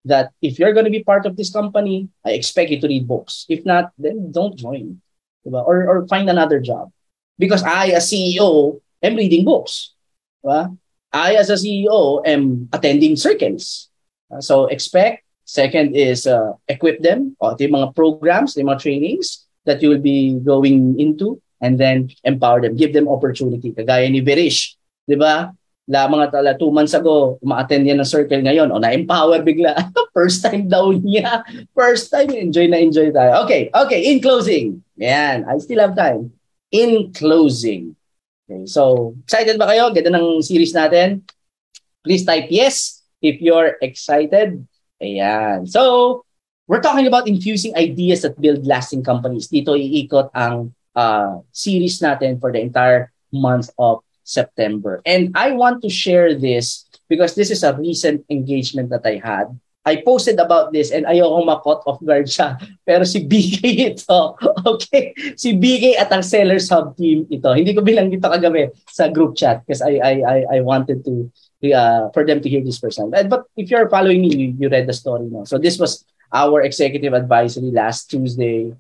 [0.05, 3.07] that if you're going to be part of this company, I expect you to read
[3.07, 3.45] books.
[3.49, 5.01] If not, then don't join.
[5.47, 5.65] Diba?
[5.67, 6.93] Or, or find another job.
[7.39, 9.95] Because I, as CEO, am reading books.
[10.45, 10.77] Diba?
[11.13, 13.89] I, as a CEO, am attending circles.
[14.31, 15.25] Uh, so expect.
[15.45, 17.37] Second is uh, equip them.
[17.41, 21.43] O, ito yung mga programs, yung mga trainings that you will be going into.
[21.61, 22.77] And then empower them.
[22.77, 23.77] Give them opportunity.
[23.77, 24.81] Kagaya ni Berish.
[25.05, 25.53] Di ba?
[25.91, 29.75] lamang at ala two months ago, uma-attend yan ng circle ngayon, o na-empower bigla.
[30.17, 31.43] First time daw niya.
[31.75, 33.43] First time, enjoy na enjoy tayo.
[33.43, 34.87] Okay, okay, in closing.
[34.95, 36.31] Yan, I still have time.
[36.71, 37.99] In closing.
[38.47, 39.91] Okay, so, excited ba kayo?
[39.91, 41.27] Ganda ng series natin.
[42.07, 44.63] Please type yes if you're excited.
[45.03, 45.67] Ayan.
[45.67, 46.23] So,
[46.71, 49.51] we're talking about infusing ideas that build lasting companies.
[49.51, 55.03] Dito iikot ang uh, series natin for the entire month of September.
[55.07, 59.51] And I want to share this because this is a recent engagement that I had.
[59.81, 62.61] I posted about this and ayoko makot off guard siya.
[62.87, 63.59] Pero si BK
[63.97, 64.37] ito.
[64.71, 65.17] Okay?
[65.35, 67.49] Si BK at ang Sellers Hub team ito.
[67.51, 71.33] Hindi ko bilang dito kagabi sa group chat because I, I, I, I wanted to
[71.73, 73.11] uh, for them to hear this person.
[73.11, 75.45] But if you're following me, you, you read the story now.
[75.45, 78.77] So this was our executive advisory last Tuesday.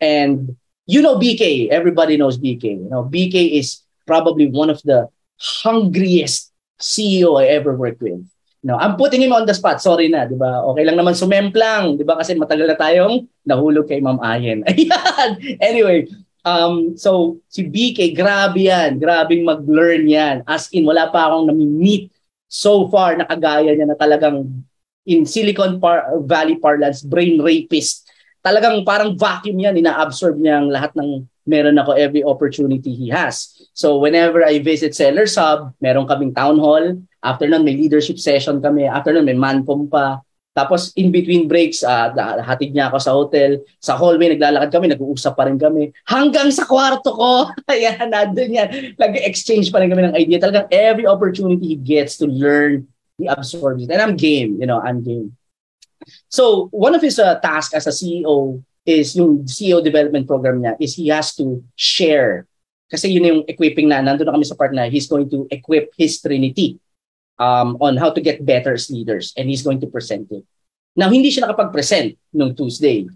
[0.00, 0.56] And
[0.88, 1.68] you know BK.
[1.68, 2.80] Everybody knows BK.
[2.82, 8.24] You know, BK is probably one of the hungriest CEO I ever worked with.
[8.64, 9.78] No, I'm putting him on the spot.
[9.78, 10.66] Sorry na, 'di ba?
[10.74, 12.18] Okay lang naman sumemplang, 'di ba?
[12.18, 14.64] Kasi matagal na tayong nahulog kay Ma'am Ayen.
[14.68, 15.30] Ayan.
[15.62, 16.10] Anyway,
[16.42, 20.42] um so si BK grabe yan, grabing mag-learn yan.
[20.42, 22.10] As in wala pa akong nami-meet
[22.50, 24.50] so far na kagaya niya na talagang
[25.06, 25.78] in Silicon
[26.26, 28.07] Valley parlance brain rapist.
[28.42, 33.56] Talagang parang vacuum yan, ina-absorb niya ang lahat ng meron ako every opportunity he has.
[33.72, 37.00] So whenever I visit Sellers Hub, meron kaming town hall.
[37.24, 38.84] After nun, may leadership session kami.
[38.84, 40.20] After nun, may manpom pa.
[40.52, 42.10] Tapos in between breaks, uh,
[42.42, 43.62] hatid niya ako sa hotel.
[43.80, 45.94] Sa hallway, naglalakad kami, nag-uusap pa rin kami.
[46.04, 47.48] Hanggang sa kwarto ko.
[47.72, 48.68] Ayan, nandun yan.
[48.98, 50.42] Nag-exchange pa rin kami ng idea.
[50.42, 52.90] Talagang every opportunity he gets to learn,
[53.22, 53.94] he absorbs it.
[53.94, 55.37] And I'm game, you know, I'm game.
[56.28, 60.76] So one of his uh, tasks as a CEO is yung CEO development program niya
[60.80, 62.46] is he has to share.
[62.88, 65.92] Kasi yun yung equipping na, nandun na kami sa part na he's going to equip
[66.00, 66.80] his Trinity
[67.36, 70.44] um, on how to get better as leaders and he's going to present it.
[70.98, 73.06] Now, hindi siya nakapag-present nung Tuesday.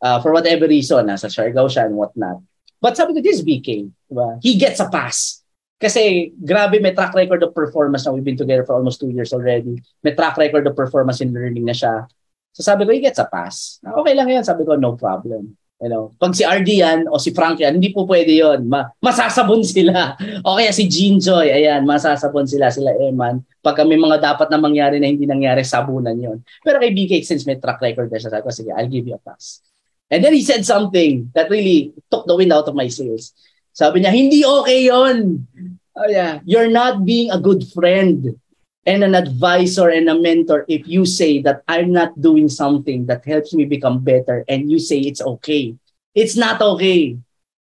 [0.00, 2.44] Uh, for whatever reason, nasa Siargao siya and whatnot.
[2.80, 3.92] But sabi ko, this is BK.
[4.08, 4.40] Diba?
[4.40, 5.40] He gets a pass.
[5.80, 9.32] Kasi grabe, may track record of performance na we've been together for almost two years
[9.32, 9.80] already.
[10.04, 12.04] May track record of performance in learning na siya.
[12.52, 13.78] So sabi ko, he gets a pass.
[13.82, 14.42] Okay lang yan.
[14.42, 15.54] Sabi ko, no problem.
[15.80, 18.68] You know, pag si RD yan o si Frank yan, hindi po pwede yon.
[18.68, 20.12] Ma- masasabon sila.
[20.44, 23.40] O kaya si Jean Joy, ayan, masasabon sila, sila Eman.
[23.64, 26.44] Pag may mga dapat na mangyari na hindi nangyari, sabunan yon.
[26.60, 29.22] Pero kay BK, since may track record siya, sabi ko, sige, I'll give you a
[29.24, 29.64] pass.
[30.12, 33.32] And then he said something that really took the wind out of my sails.
[33.72, 35.48] Sabi niya, hindi okay yon.
[35.96, 38.39] Oh yeah, you're not being a good friend
[38.86, 43.24] and an advisor and a mentor if you say that I'm not doing something that
[43.24, 45.76] helps me become better and you say it's okay.
[46.14, 47.18] It's not okay.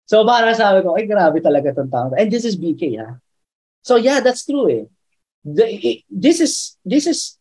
[0.06, 2.14] So para sabi ko, ay grabe talaga tong tao.
[2.16, 3.18] And this is BK ha.
[3.82, 4.86] So yeah, that's true eh.
[5.44, 7.40] The, it, this is this is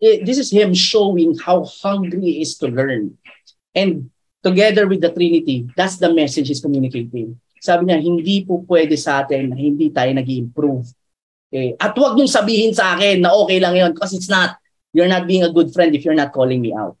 [0.00, 3.18] it, this is him showing how hungry he is to learn.
[3.74, 4.10] And
[4.44, 7.40] together with the Trinity, that's the message he's communicating.
[7.58, 10.86] Sabi niya, hindi po pwede sa atin na hindi tayo nag improve
[11.48, 11.76] Okay.
[11.80, 14.60] At huwag nung sabihin sa akin na okay lang yon because it's not.
[14.92, 16.96] You're not being a good friend if you're not calling me out.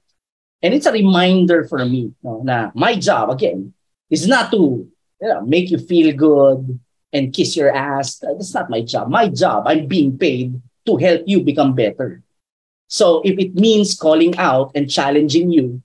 [0.60, 3.72] And it's a reminder for me no, na my job, again,
[4.10, 4.88] is not to
[5.20, 6.80] you know, make you feel good
[7.12, 8.18] and kiss your ass.
[8.18, 9.08] That's not my job.
[9.08, 12.22] My job, I'm being paid to help you become better.
[12.88, 15.82] So if it means calling out and challenging you,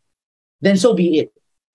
[0.62, 1.32] then so be it.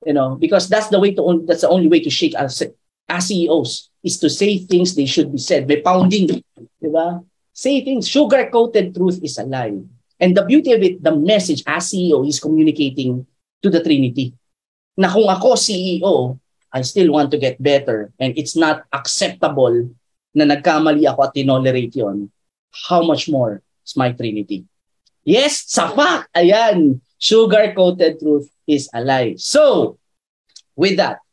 [0.06, 2.62] You know, because that's the way to that's the only way to shake us
[3.08, 5.66] as CEOs is to say things they should be said.
[5.66, 7.24] May pounding, di ba?
[7.52, 8.06] Say things.
[8.06, 9.82] Sugar-coated truth is a lie.
[10.20, 13.26] And the beauty of it, the message as CEO is communicating
[13.62, 14.34] to the Trinity.
[14.98, 16.38] Na kung ako CEO,
[16.70, 19.88] I still want to get better and it's not acceptable
[20.36, 22.28] na nagkamali ako at tinolerate yon.
[22.70, 24.68] How much more is my Trinity?
[25.24, 29.34] Yes, sa fact, ayan, sugar-coated truth is a lie.
[29.40, 29.96] So,
[30.76, 31.24] with that,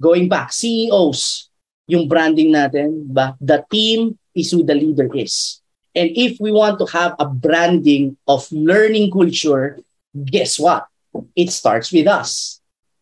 [0.00, 1.50] going back, CEOs,
[1.90, 3.34] yung branding natin, ba?
[3.42, 5.60] The team is who the leader is.
[5.94, 9.82] And if we want to have a branding of learning culture,
[10.14, 10.86] guess what?
[11.34, 12.60] It starts with us.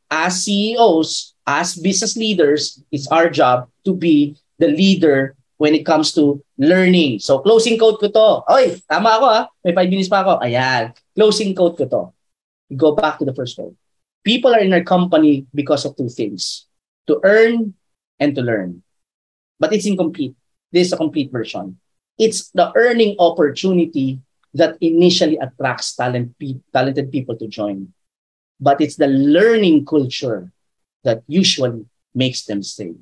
[0.09, 6.13] As CEOs, as business leaders, it's our job to be the leader when it comes
[6.15, 7.19] to learning.
[7.19, 8.29] So, closing quote ko to.
[8.49, 9.41] Oy, tama ako ha.
[9.65, 10.41] May five minutes pa ako.
[10.41, 10.95] Ayan.
[11.13, 12.03] Closing quote ko to.
[12.71, 13.75] We go back to the first quote.
[14.23, 16.67] People are in our company because of two things
[17.07, 17.75] to earn
[18.19, 18.83] and to learn.
[19.59, 20.35] But it's incomplete.
[20.73, 21.79] This is a complete version.
[22.19, 24.21] It's the earning opportunity
[24.55, 27.93] that initially attracts talent pe- talented people to join.
[28.61, 30.51] But it's the learning culture
[31.05, 31.85] that usually
[32.15, 32.95] makes them stay.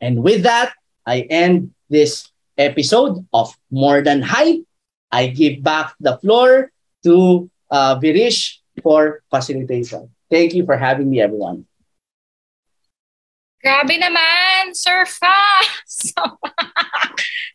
[0.00, 0.72] And with that,
[1.06, 4.62] I end this episode of More Than Hype.
[5.10, 6.70] I give back the floor
[7.04, 10.08] to uh, Virish for facilitation.
[10.30, 11.66] Thank you for having me, everyone.
[13.62, 15.62] Grabe naman, Sir Fa!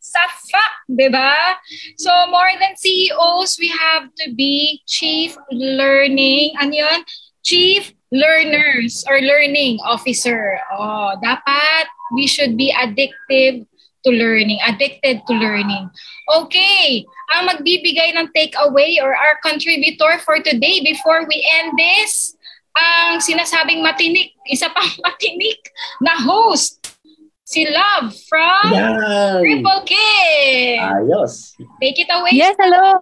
[0.08, 1.60] Sa fa, di ba?
[2.00, 7.00] So, more than CEOs, we have to be Chief Learning, ano yun?
[7.44, 10.56] Chief Learners or Learning Officer.
[10.72, 13.68] Oh, dapat we should be addictive
[14.08, 15.92] to learning, addicted to learning.
[16.32, 17.04] Okay,
[17.36, 22.37] ang magbibigay ng takeaway or our contributor for today before we end this,
[22.78, 25.60] ang sinasabing matinik, isa pang matinik
[26.02, 26.94] na host,
[27.48, 29.42] si Love from Yan.
[29.42, 29.94] Triple K.
[30.78, 31.56] Ayos.
[31.82, 32.36] Take it away.
[32.36, 33.00] Yes, hello.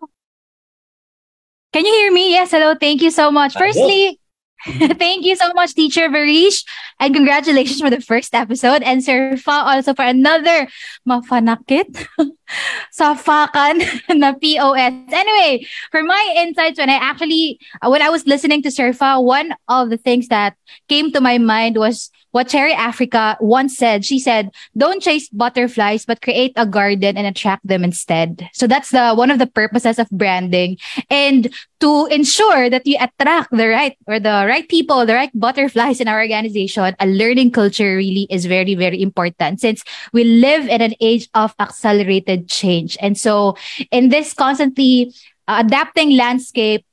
[1.73, 2.31] Can you hear me?
[2.31, 2.75] Yes, hello.
[2.79, 3.57] Thank you so much.
[3.57, 4.21] Firstly,
[4.97, 6.65] Thank you so much, Teacher Varish.
[6.99, 8.81] And congratulations for the first episode.
[8.81, 10.67] And Sir Fa also for another
[11.07, 12.07] mafanakit
[12.91, 13.81] sa fakan
[14.21, 14.93] na POS.
[15.11, 19.19] Anyway, for my insights, when I actually, uh, when I was listening to Sir Fa,
[19.21, 20.55] one of the things that
[20.89, 24.03] came to my mind was what Cherry Africa once said.
[24.03, 28.91] She said, "Don't chase butterflies, but create a garden and attract them instead." So that's
[28.91, 30.75] the one of the purposes of branding,
[31.07, 31.47] and
[31.79, 36.11] to ensure that you attract the right or the right people, the right butterflies in
[36.11, 39.79] our organization, a learning culture really is very very important since
[40.11, 43.55] we live in an age of accelerated change, and so
[43.91, 45.13] in this constantly
[45.47, 46.85] uh, adapting landscape,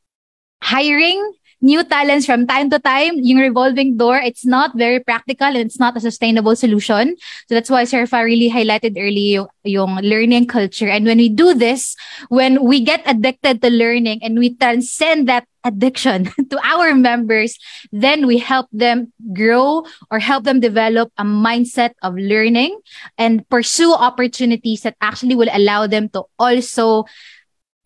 [0.62, 1.20] hiring
[1.62, 5.78] new talents from time to time, yung revolving door, it's not very practical and it's
[5.78, 7.16] not a sustainable solution.
[7.49, 10.88] So that's why Serfa really highlighted early yung, yung learning culture.
[10.88, 11.97] And when we do this,
[12.28, 17.58] when we get addicted to learning and we transcend that addiction to our members,
[17.92, 22.78] then we help them grow or help them develop a mindset of learning
[23.18, 27.04] and pursue opportunities that actually will allow them to also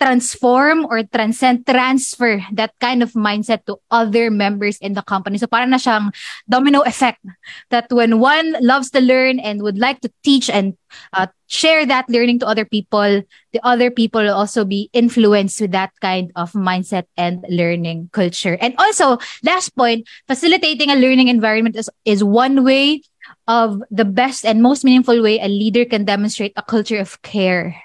[0.01, 5.38] transform or transcend, transfer that kind of mindset to other members in the company.
[5.38, 6.12] So parang na siyang
[6.49, 7.24] domino effect
[7.70, 10.76] that when one loves to learn and would like to teach and
[11.12, 13.22] uh, share that learning to other people,
[13.53, 18.59] the other people will also be influenced with that kind of mindset and learning culture.
[18.61, 23.03] And also, last point, facilitating a learning environment is, is one way
[23.49, 27.82] of the best and most meaningful way a leader can demonstrate a culture of care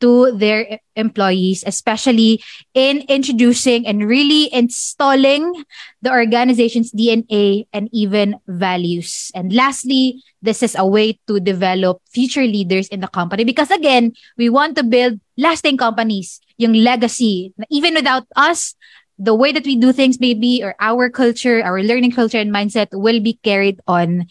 [0.00, 2.42] to their employees, especially
[2.74, 5.64] in introducing and really installing
[6.02, 9.30] the organization's DNA and even values.
[9.34, 14.12] And lastly, this is a way to develop future leaders in the company because again,
[14.36, 17.52] we want to build lasting companies, yung legacy.
[17.70, 18.74] Even without us,
[19.18, 22.88] the way that we do things maybe or our culture, our learning culture and mindset
[22.92, 24.26] will be carried on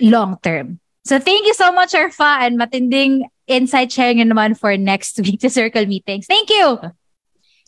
[0.00, 0.80] long term.
[1.04, 5.50] So thank you so much, Arfa, and matinding insight sharing naman for next week to
[5.50, 6.26] Circle Meetings.
[6.28, 6.78] Thank you!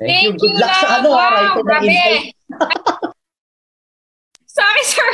[0.00, 0.32] Thank, Thank you.
[0.38, 2.32] Good luck sa ano, wow, ha, right?
[4.48, 5.08] Sorry, Sir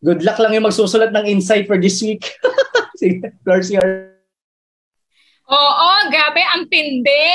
[0.00, 2.34] Good luck lang yung magsusulat ng insight for this week.
[3.00, 3.80] Sige, Garcia.
[5.50, 7.34] Oo, grabe, ang tindi.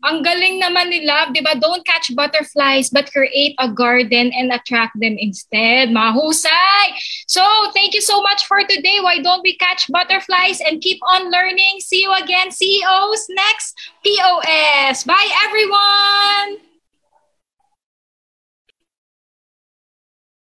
[0.00, 1.58] Ang galing naman ni Love, di ba?
[1.58, 5.92] Don't catch butterflies, but create a garden and attract them instead.
[5.92, 6.96] Mahusay!
[7.26, 7.42] So,
[7.76, 9.02] thank you so much for today.
[9.02, 11.84] Why don't we catch butterflies and keep on learning?
[11.84, 15.04] See you again, CEOs, next POS.
[15.04, 16.69] Bye, everyone!